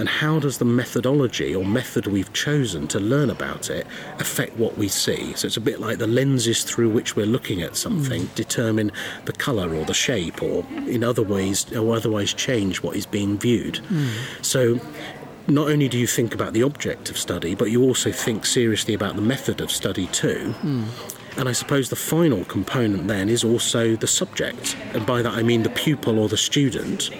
And 0.00 0.08
how 0.08 0.40
does 0.40 0.56
the 0.56 0.64
methodology 0.64 1.54
or 1.54 1.62
method 1.62 2.06
we've 2.06 2.32
chosen 2.32 2.88
to 2.88 2.98
learn 2.98 3.28
about 3.28 3.68
it 3.68 3.86
affect 4.18 4.56
what 4.56 4.78
we 4.78 4.88
see? 4.88 5.34
So 5.34 5.46
it's 5.46 5.58
a 5.58 5.60
bit 5.60 5.78
like 5.78 5.98
the 5.98 6.06
lenses 6.06 6.64
through 6.64 6.88
which 6.88 7.16
we're 7.16 7.26
looking 7.26 7.60
at 7.60 7.76
something 7.76 8.22
mm. 8.22 8.34
determine 8.34 8.92
the 9.26 9.34
colour 9.34 9.74
or 9.74 9.84
the 9.84 9.92
shape, 9.92 10.42
or 10.42 10.64
in 10.86 11.04
other 11.04 11.22
ways, 11.22 11.70
or 11.76 11.94
otherwise 11.94 12.32
change 12.32 12.82
what 12.82 12.96
is 12.96 13.04
being 13.04 13.38
viewed. 13.38 13.74
Mm. 13.74 14.10
So 14.42 14.80
not 15.46 15.68
only 15.68 15.86
do 15.86 15.98
you 15.98 16.06
think 16.06 16.34
about 16.34 16.54
the 16.54 16.62
object 16.62 17.10
of 17.10 17.18
study, 17.18 17.54
but 17.54 17.70
you 17.70 17.82
also 17.82 18.10
think 18.10 18.46
seriously 18.46 18.94
about 18.94 19.16
the 19.16 19.22
method 19.22 19.60
of 19.60 19.70
study 19.70 20.06
too. 20.06 20.54
Mm. 20.62 20.86
And 21.36 21.46
I 21.46 21.52
suppose 21.52 21.90
the 21.90 21.96
final 21.96 22.46
component 22.46 23.06
then 23.06 23.28
is 23.28 23.44
also 23.44 23.96
the 23.96 24.06
subject. 24.06 24.76
And 24.94 25.04
by 25.04 25.20
that 25.20 25.34
I 25.34 25.42
mean 25.42 25.62
the 25.62 25.70
pupil 25.70 26.18
or 26.18 26.28
the 26.30 26.38
student 26.38 27.10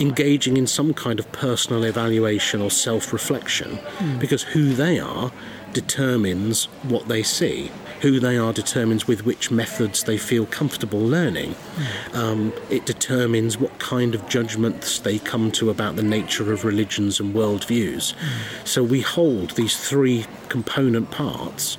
engaging 0.00 0.56
in 0.56 0.66
some 0.66 0.94
kind 0.94 1.18
of 1.18 1.30
personal 1.32 1.84
evaluation 1.84 2.60
or 2.60 2.70
self 2.70 3.12
reflection 3.12 3.76
mm. 3.98 4.18
because 4.18 4.42
who 4.42 4.72
they 4.72 4.98
are 4.98 5.30
determines 5.72 6.64
what 6.84 7.06
they 7.08 7.22
see. 7.22 7.70
Who 8.00 8.20
they 8.20 8.36
are 8.36 8.52
determines 8.52 9.06
with 9.06 9.24
which 9.24 9.50
methods 9.50 10.04
they 10.04 10.16
feel 10.16 10.46
comfortable 10.46 11.00
learning. 11.00 11.54
Um, 12.14 12.52
it 12.70 12.86
determines 12.86 13.58
what 13.58 13.78
kind 13.78 14.14
of 14.14 14.28
judgments 14.28 14.98
they 14.98 15.18
come 15.18 15.50
to 15.52 15.70
about 15.70 15.96
the 15.96 16.02
nature 16.02 16.52
of 16.52 16.64
religions 16.64 17.20
and 17.20 17.34
worldviews. 17.34 18.14
So 18.64 18.82
we 18.82 19.00
hold 19.00 19.50
these 19.50 19.76
three 19.76 20.26
component 20.48 21.10
parts, 21.10 21.76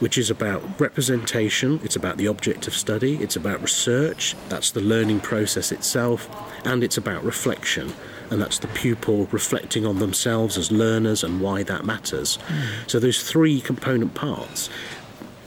which 0.00 0.16
is 0.18 0.30
about 0.30 0.80
representation, 0.80 1.80
it's 1.82 1.96
about 1.96 2.16
the 2.16 2.28
object 2.28 2.66
of 2.66 2.74
study, 2.74 3.16
it's 3.16 3.36
about 3.36 3.60
research, 3.60 4.34
that's 4.48 4.70
the 4.70 4.80
learning 4.80 5.20
process 5.20 5.72
itself, 5.72 6.28
and 6.64 6.82
it's 6.82 6.96
about 6.96 7.24
reflection 7.24 7.92
and 8.30 8.40
that's 8.40 8.58
the 8.58 8.68
pupil 8.68 9.26
reflecting 9.30 9.86
on 9.86 9.98
themselves 9.98 10.58
as 10.58 10.72
learners 10.72 11.22
and 11.22 11.40
why 11.40 11.62
that 11.62 11.84
matters. 11.84 12.38
Mm. 12.48 12.90
So 12.90 12.98
those 12.98 13.22
three 13.22 13.60
component 13.60 14.14
parts 14.14 14.68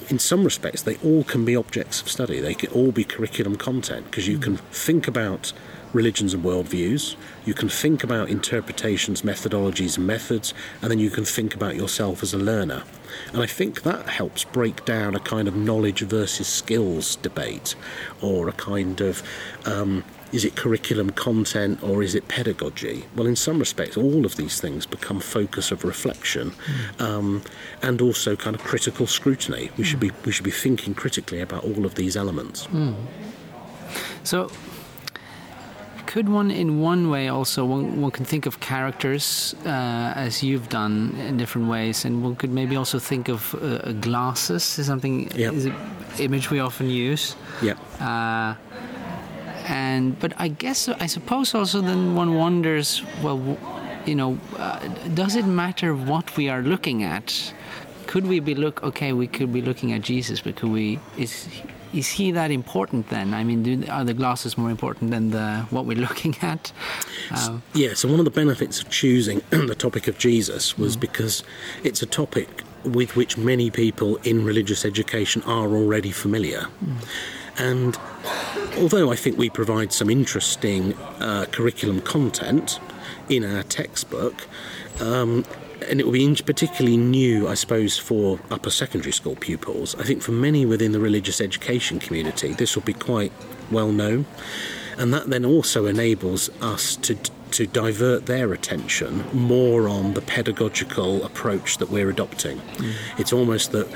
in 0.09 0.19
some 0.19 0.43
respects, 0.43 0.81
they 0.81 0.97
all 0.97 1.23
can 1.23 1.45
be 1.45 1.55
objects 1.55 2.01
of 2.01 2.09
study. 2.09 2.39
They 2.39 2.55
can 2.55 2.71
all 2.71 2.91
be 2.91 3.03
curriculum 3.03 3.55
content 3.55 4.05
because 4.05 4.27
you 4.27 4.39
can 4.39 4.57
think 4.57 5.07
about 5.07 5.53
religions 5.93 6.33
and 6.33 6.43
worldviews, 6.43 7.15
you 7.45 7.53
can 7.53 7.69
think 7.69 8.03
about 8.03 8.29
interpretations, 8.29 9.23
methodologies, 9.23 9.97
and 9.97 10.05
methods, 10.05 10.53
and 10.81 10.91
then 10.91 10.99
you 10.99 11.09
can 11.09 11.25
think 11.25 11.55
about 11.55 11.75
yourself 11.75 12.21
as 12.21 12.33
a 12.33 12.37
learner. 12.37 12.83
And 13.33 13.41
I 13.41 13.47
think 13.47 13.81
that 13.83 14.07
helps 14.07 14.43
break 14.43 14.85
down 14.85 15.15
a 15.15 15.19
kind 15.19 15.47
of 15.47 15.55
knowledge 15.55 16.01
versus 16.01 16.47
skills 16.47 17.15
debate 17.17 17.75
or 18.21 18.47
a 18.47 18.53
kind 18.53 19.01
of 19.01 19.23
um, 19.65 20.03
is 20.31 20.45
it 20.45 20.55
curriculum 20.55 21.09
content 21.11 21.81
or 21.83 22.03
is 22.03 22.15
it 22.15 22.27
pedagogy? 22.27 23.05
Well, 23.15 23.27
in 23.27 23.35
some 23.35 23.59
respects, 23.59 23.97
all 23.97 24.25
of 24.25 24.35
these 24.35 24.61
things 24.61 24.85
become 24.85 25.19
focus 25.19 25.71
of 25.71 25.83
reflection 25.83 26.51
mm. 26.51 27.01
um, 27.01 27.41
and 27.81 28.01
also 28.01 28.35
kind 28.35 28.55
of 28.55 28.63
critical 28.63 29.07
scrutiny. 29.07 29.71
We 29.77 29.83
mm. 29.83 29.87
should 29.87 29.99
be 29.99 30.11
we 30.25 30.31
should 30.31 30.45
be 30.45 30.51
thinking 30.51 30.93
critically 30.93 31.41
about 31.41 31.63
all 31.63 31.85
of 31.85 31.95
these 31.95 32.15
elements. 32.15 32.67
Mm. 32.67 32.95
So, 34.23 34.51
could 36.05 36.27
one, 36.27 36.49
in 36.49 36.81
one 36.81 37.09
way, 37.09 37.27
also 37.27 37.65
one, 37.65 38.01
one 38.01 38.11
can 38.11 38.25
think 38.25 38.45
of 38.45 38.59
characters 38.59 39.55
uh, 39.65 40.13
as 40.15 40.43
you've 40.43 40.67
done 40.69 41.15
in 41.27 41.37
different 41.37 41.67
ways, 41.67 42.05
and 42.05 42.23
one 42.23 42.35
could 42.35 42.51
maybe 42.51 42.75
also 42.75 42.99
think 42.99 43.29
of 43.29 43.55
uh, 43.55 43.91
glasses 43.93 44.79
is 44.79 44.87
something 44.87 45.29
Yep. 45.35 45.53
is 45.53 45.65
an 45.65 45.75
image 46.17 46.49
we 46.49 46.59
often 46.59 46.89
use. 46.89 47.35
Yeah. 47.61 47.75
Uh, 47.99 48.55
and 49.69 50.19
but 50.19 50.33
I 50.37 50.47
guess 50.47 50.89
I 50.89 51.05
suppose 51.05 51.53
also 51.53 51.79
then 51.81 52.15
one 52.15 52.33
wonders, 52.33 53.03
well, 53.21 53.39
you 54.05 54.15
know, 54.15 54.39
uh, 54.57 54.79
does 55.13 55.35
it 55.35 55.45
matter 55.45 55.95
what 55.95 56.35
we 56.35 56.49
are 56.49 56.61
looking 56.61 57.03
at? 57.03 57.53
Could 58.07 58.25
we 58.25 58.39
be 58.39 58.55
look 58.55 58.83
okay? 58.83 59.13
We 59.13 59.27
could 59.27 59.53
be 59.53 59.61
looking 59.61 59.93
at 59.93 60.01
Jesus, 60.01 60.41
but 60.41 60.55
could 60.55 60.71
we 60.71 60.99
is 61.17 61.47
is 61.93 62.07
he 62.09 62.31
that 62.31 62.51
important 62.51 63.09
then? 63.09 63.33
I 63.33 63.43
mean, 63.43 63.63
do, 63.63 63.83
are 63.89 64.03
the 64.03 64.13
glasses 64.13 64.57
more 64.57 64.71
important 64.71 65.11
than 65.11 65.29
the 65.29 65.67
what 65.69 65.85
we're 65.85 65.97
looking 66.07 66.35
at? 66.41 66.71
Um, 67.31 67.61
Yeah, 67.73 67.93
so 67.93 68.07
one 68.09 68.19
of 68.19 68.25
the 68.25 68.31
benefits 68.31 68.81
of 68.81 68.89
choosing 68.89 69.41
the 69.51 69.75
topic 69.75 70.07
of 70.07 70.17
Jesus 70.17 70.77
was 70.77 70.97
because 70.97 71.43
it's 71.83 72.01
a 72.01 72.07
topic 72.07 72.63
with 72.83 73.15
which 73.15 73.37
many 73.37 73.69
people 73.69 74.15
in 74.23 74.43
religious 74.45 74.85
education 74.85 75.43
are 75.43 75.67
already 75.67 76.11
familiar. 76.11 76.67
And 77.59 77.97
although 78.77 79.11
I 79.11 79.15
think 79.15 79.37
we 79.37 79.49
provide 79.49 79.91
some 79.91 80.09
interesting 80.09 80.93
uh, 81.19 81.45
curriculum 81.51 82.01
content 82.01 82.79
in 83.27 83.43
our 83.43 83.63
textbook, 83.63 84.47
um, 85.01 85.45
and 85.87 85.99
it 85.99 86.05
will 86.05 86.13
be 86.13 86.25
in- 86.25 86.35
particularly 86.35 86.97
new, 86.97 87.47
I 87.47 87.53
suppose, 87.53 87.97
for 87.97 88.39
upper 88.49 88.69
secondary 88.69 89.11
school 89.11 89.35
pupils. 89.35 89.95
I 89.95 90.03
think 90.03 90.21
for 90.21 90.31
many 90.31 90.65
within 90.65 90.91
the 90.91 90.99
religious 90.99 91.41
education 91.41 91.99
community, 91.99 92.53
this 92.53 92.75
will 92.75 92.83
be 92.83 92.93
quite 92.93 93.31
well 93.71 93.91
known, 93.91 94.25
and 94.97 95.13
that 95.13 95.29
then 95.29 95.45
also 95.45 95.85
enables 95.85 96.49
us 96.61 96.95
to 96.97 97.17
to 97.51 97.65
divert 97.65 98.27
their 98.27 98.53
attention 98.53 99.25
more 99.33 99.89
on 99.89 100.13
the 100.13 100.21
pedagogical 100.21 101.25
approach 101.25 101.77
that 101.79 101.89
we're 101.89 102.09
adopting. 102.09 102.61
It's 103.17 103.33
almost 103.33 103.71
that 103.71 103.87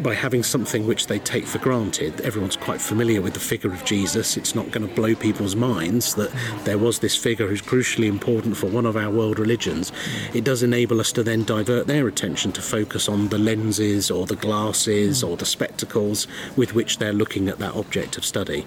by 0.00 0.14
having 0.14 0.42
something 0.42 0.86
which 0.86 1.06
they 1.08 1.18
take 1.18 1.44
for 1.46 1.58
granted, 1.58 2.20
everyone's 2.20 2.56
quite 2.56 2.80
familiar 2.80 3.20
with 3.20 3.34
the 3.34 3.40
figure 3.40 3.72
of 3.72 3.84
Jesus. 3.84 4.36
It's 4.36 4.54
not 4.54 4.70
going 4.70 4.86
to 4.86 4.94
blow 4.94 5.14
people's 5.14 5.56
minds 5.56 6.14
that 6.14 6.30
there 6.64 6.78
was 6.78 7.00
this 7.00 7.16
figure 7.16 7.46
who's 7.48 7.62
crucially 7.62 8.06
important 8.06 8.56
for 8.56 8.66
one 8.66 8.86
of 8.86 8.96
our 8.96 9.10
world 9.10 9.38
religions. 9.38 9.90
It 10.32 10.44
does 10.44 10.62
enable 10.62 11.00
us 11.00 11.10
to 11.12 11.22
then 11.22 11.42
divert 11.44 11.86
their 11.88 12.06
attention 12.06 12.52
to 12.52 12.62
focus 12.62 13.08
on 13.08 13.28
the 13.28 13.38
lenses 13.38 14.10
or 14.10 14.24
the 14.26 14.36
glasses 14.36 15.22
or 15.24 15.36
the 15.36 15.46
spectacles 15.46 16.26
with 16.56 16.74
which 16.74 16.98
they're 16.98 17.12
looking 17.12 17.48
at 17.48 17.58
that 17.58 17.74
object 17.74 18.16
of 18.16 18.24
study. 18.24 18.64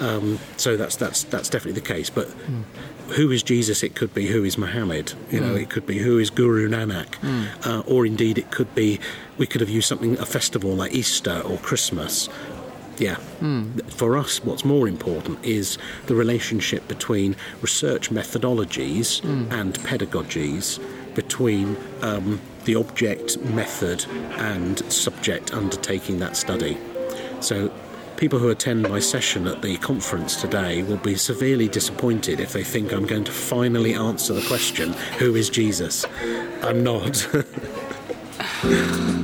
Um, 0.00 0.38
so 0.56 0.76
that's 0.76 0.96
that's 0.96 1.24
that's 1.24 1.48
definitely 1.48 1.80
the 1.80 1.86
case. 1.94 2.08
But 2.10 2.28
who 3.16 3.30
is 3.30 3.42
Jesus? 3.42 3.82
It 3.82 3.94
could 3.94 4.14
be 4.14 4.26
who 4.26 4.44
is 4.44 4.56
Muhammad. 4.58 5.12
You 5.30 5.40
know, 5.40 5.54
Mm. 5.54 5.62
it 5.62 5.70
could 5.70 5.86
be 5.86 5.98
who 5.98 6.18
is 6.18 6.30
Guru 6.30 6.68
Nanak, 6.68 7.16
Mm. 7.22 7.46
uh, 7.66 7.80
or 7.86 8.04
indeed 8.06 8.36
it 8.38 8.50
could 8.50 8.74
be 8.74 9.00
we 9.38 9.46
could 9.46 9.60
have 9.60 9.70
used 9.70 9.88
something 9.88 10.18
a 10.18 10.26
festival 10.26 10.72
like 10.74 10.92
Easter 10.92 11.40
or 11.40 11.56
Christmas. 11.58 12.28
Yeah. 12.98 13.16
Mm. 13.40 13.88
For 13.92 14.18
us, 14.18 14.42
what's 14.44 14.64
more 14.64 14.88
important 14.88 15.38
is 15.44 15.78
the 16.06 16.16
relationship 16.16 16.86
between 16.88 17.36
research 17.62 18.10
methodologies 18.10 19.20
Mm. 19.22 19.52
and 19.52 19.78
pedagogies, 19.80 20.80
between 21.14 21.76
um, 22.02 22.40
the 22.64 22.74
object, 22.74 23.38
method, 23.40 24.04
and 24.36 24.78
subject 24.92 25.54
undertaking 25.54 26.18
that 26.18 26.36
study. 26.36 26.76
So, 27.40 27.70
people 28.16 28.40
who 28.40 28.48
attend 28.48 28.82
my 28.82 28.98
session 28.98 29.46
at 29.46 29.62
the 29.62 29.76
conference 29.78 30.40
today 30.40 30.82
will 30.82 30.96
be 30.96 31.14
severely 31.14 31.68
disappointed 31.68 32.40
if 32.40 32.52
they 32.52 32.64
think 32.64 32.92
I'm 32.92 33.06
going 33.06 33.24
to 33.24 33.32
finally 33.32 33.94
answer 33.94 34.32
the 34.34 34.42
question, 34.48 34.92
Who 35.20 35.36
is 35.36 35.48
Jesus? 35.50 36.04
I'm 36.62 36.82
not. 36.82 37.26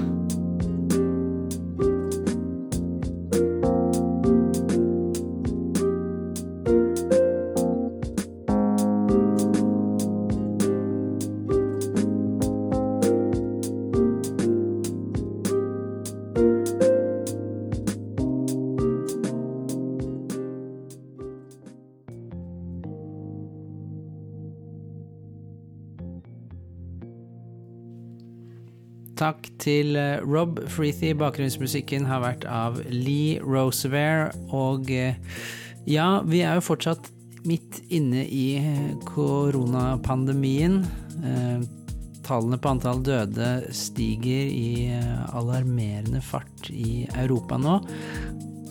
Takk 29.19 29.47
til 29.63 29.95
eh, 29.99 30.19
Rob 30.27 30.59
Freethy. 30.71 31.13
Bakgrunnsmusikken 31.19 32.07
har 32.09 32.25
vært 32.25 32.47
av 32.51 32.81
Lee 32.91 33.39
Rosevere. 33.43 34.33
Og 34.55 34.91
eh, 34.91 35.21
ja, 35.87 36.19
vi 36.27 36.43
er 36.43 36.59
jo 36.59 36.67
fortsatt 36.67 37.13
midt 37.47 37.83
inne 37.95 38.25
i 38.27 38.47
eh, 38.59 38.93
koronapandemien. 39.07 40.83
Tallene 42.25 42.57
på 42.59 42.71
antall 42.73 43.03
døde 43.05 43.49
stiger 43.77 44.49
i 44.49 44.91
alarmerende 45.37 46.23
fart 46.25 46.71
i 46.73 47.05
Europa 47.13 47.59
nå. 47.61 47.77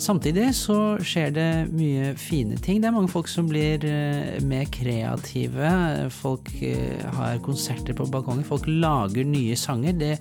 Samtidig 0.03 0.49
så 0.57 0.75
skjer 1.05 1.29
det 1.31 1.49
mye 1.71 2.09
fine 2.19 2.57
ting. 2.59 2.81
Det 2.83 2.89
er 2.89 2.95
mange 2.95 3.11
folk 3.11 3.29
som 3.31 3.47
blir 3.47 3.85
eh, 3.87 4.35
mer 4.43 4.65
kreative. 4.73 5.69
Folk 6.11 6.49
eh, 6.59 6.99
har 7.19 7.39
konserter 7.45 7.95
på 7.95 8.09
balkongen. 8.11 8.43
Folk 8.43 8.67
lager 8.67 9.23
nye 9.23 9.55
sanger. 9.59 9.95
Det, 9.95 10.17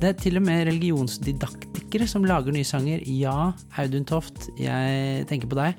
det 0.00 0.08
er 0.08 0.18
til 0.18 0.40
og 0.40 0.46
med 0.48 0.64
religionsdidaktikere 0.72 2.10
som 2.10 2.26
lager 2.26 2.56
nye 2.56 2.66
sanger. 2.66 3.06
Ja, 3.06 3.52
Audun 3.78 4.08
Toft, 4.08 4.48
jeg 4.58 5.28
tenker 5.30 5.52
på 5.52 5.60
deg. 5.60 5.78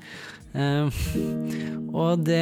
Uh, 0.52 0.92
og 2.02 2.24
det 2.24 2.40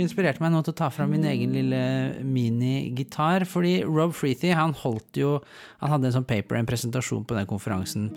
inspirerte 0.00 0.40
meg 0.40 0.54
nå 0.54 0.62
til 0.64 0.72
å 0.72 0.78
ta 0.78 0.86
fram 0.92 1.10
min 1.16 1.26
egen 1.32 1.56
lille 1.56 1.82
minigitar. 2.28 3.48
Fordi 3.48 3.78
Rob 3.88 4.12
Freethy 4.16 4.52
han 4.52 4.76
holdt 4.84 5.24
jo 5.24 5.38
Han 5.80 5.96
hadde 5.96 6.12
en 6.12 6.20
sånn 6.20 6.28
paper, 6.28 6.60
en 6.60 6.68
presentasjon 6.68 7.24
på 7.24 7.40
den 7.40 7.48
konferansen. 7.48 8.10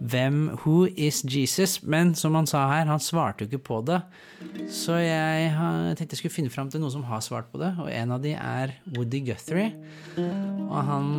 Hvem 0.00 0.58
Who 0.62 0.86
is 0.96 1.20
Jesus? 1.28 1.82
Men 1.82 2.14
som 2.16 2.34
han 2.34 2.48
sa 2.48 2.64
her, 2.70 2.88
han 2.88 3.02
svarte 3.04 3.44
jo 3.44 3.50
ikke 3.50 3.64
på 3.68 3.80
det. 3.84 4.00
Så 4.72 4.96
jeg 4.96 5.50
tenkte 5.98 6.14
jeg 6.14 6.22
skulle 6.22 6.36
finne 6.38 6.52
fram 6.52 6.70
til 6.72 6.80
noen 6.80 6.94
som 6.94 7.04
har 7.04 7.20
svart 7.24 7.50
på 7.52 7.60
det, 7.60 7.74
og 7.78 7.90
en 7.92 8.14
av 8.16 8.22
de 8.24 8.32
er 8.32 8.72
Woody 8.96 9.20
Guthrie. 9.28 9.74
Og 10.16 10.80
han 10.88 11.12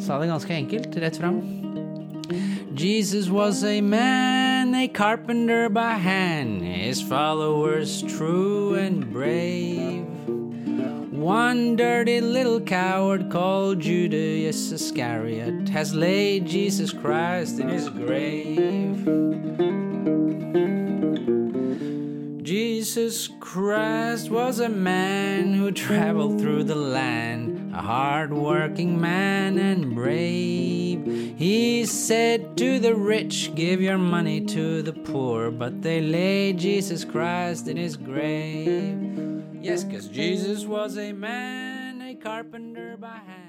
sa 0.00 0.20
det 0.20 0.28
ganske 0.28 0.54
enkelt, 0.54 1.00
rett 1.00 1.16
fram. 1.16 1.40
Jesus 2.78 3.30
was 3.30 3.64
a 3.64 3.80
man, 3.80 4.74
a 4.74 4.86
carpenter 4.86 5.68
by 5.68 5.94
hand, 5.94 6.62
his 6.62 7.02
followers 7.02 8.02
true 8.02 8.74
and 8.74 9.10
brave. 9.12 10.04
One 11.18 11.74
dirty 11.74 12.20
little 12.20 12.60
coward 12.60 13.28
called 13.28 13.80
Judas 13.80 14.70
Iscariot 14.70 15.68
has 15.70 15.92
laid 15.92 16.46
Jesus 16.46 16.92
Christ 16.92 17.58
in 17.58 17.68
his 17.68 17.88
grave. 17.88 19.04
Jesus 22.44 23.30
Christ 23.40 24.30
was 24.30 24.60
a 24.60 24.68
man 24.68 25.54
who 25.54 25.72
traveled 25.72 26.40
through 26.40 26.62
the 26.62 26.76
land, 26.76 27.74
a 27.74 27.82
hard 27.82 28.32
working 28.32 29.00
man 29.00 29.58
and 29.58 29.96
brave. 29.96 31.34
He 31.36 31.84
said 31.84 32.56
to 32.58 32.78
the 32.78 32.94
rich, 32.94 33.52
Give 33.56 33.82
your 33.82 33.98
money 33.98 34.40
to 34.42 34.82
the 34.82 34.92
poor, 34.92 35.50
but 35.50 35.82
they 35.82 36.00
laid 36.00 36.58
Jesus 36.58 37.04
Christ 37.04 37.66
in 37.66 37.76
his 37.76 37.96
grave. 37.96 39.27
Yes, 39.60 39.84
'cause 39.84 40.08
Jesus 40.08 40.64
was 40.66 40.96
a 40.96 41.12
man, 41.12 42.00
a 42.00 42.14
carpenter 42.14 42.96
by 42.96 43.16
hand. 43.16 43.47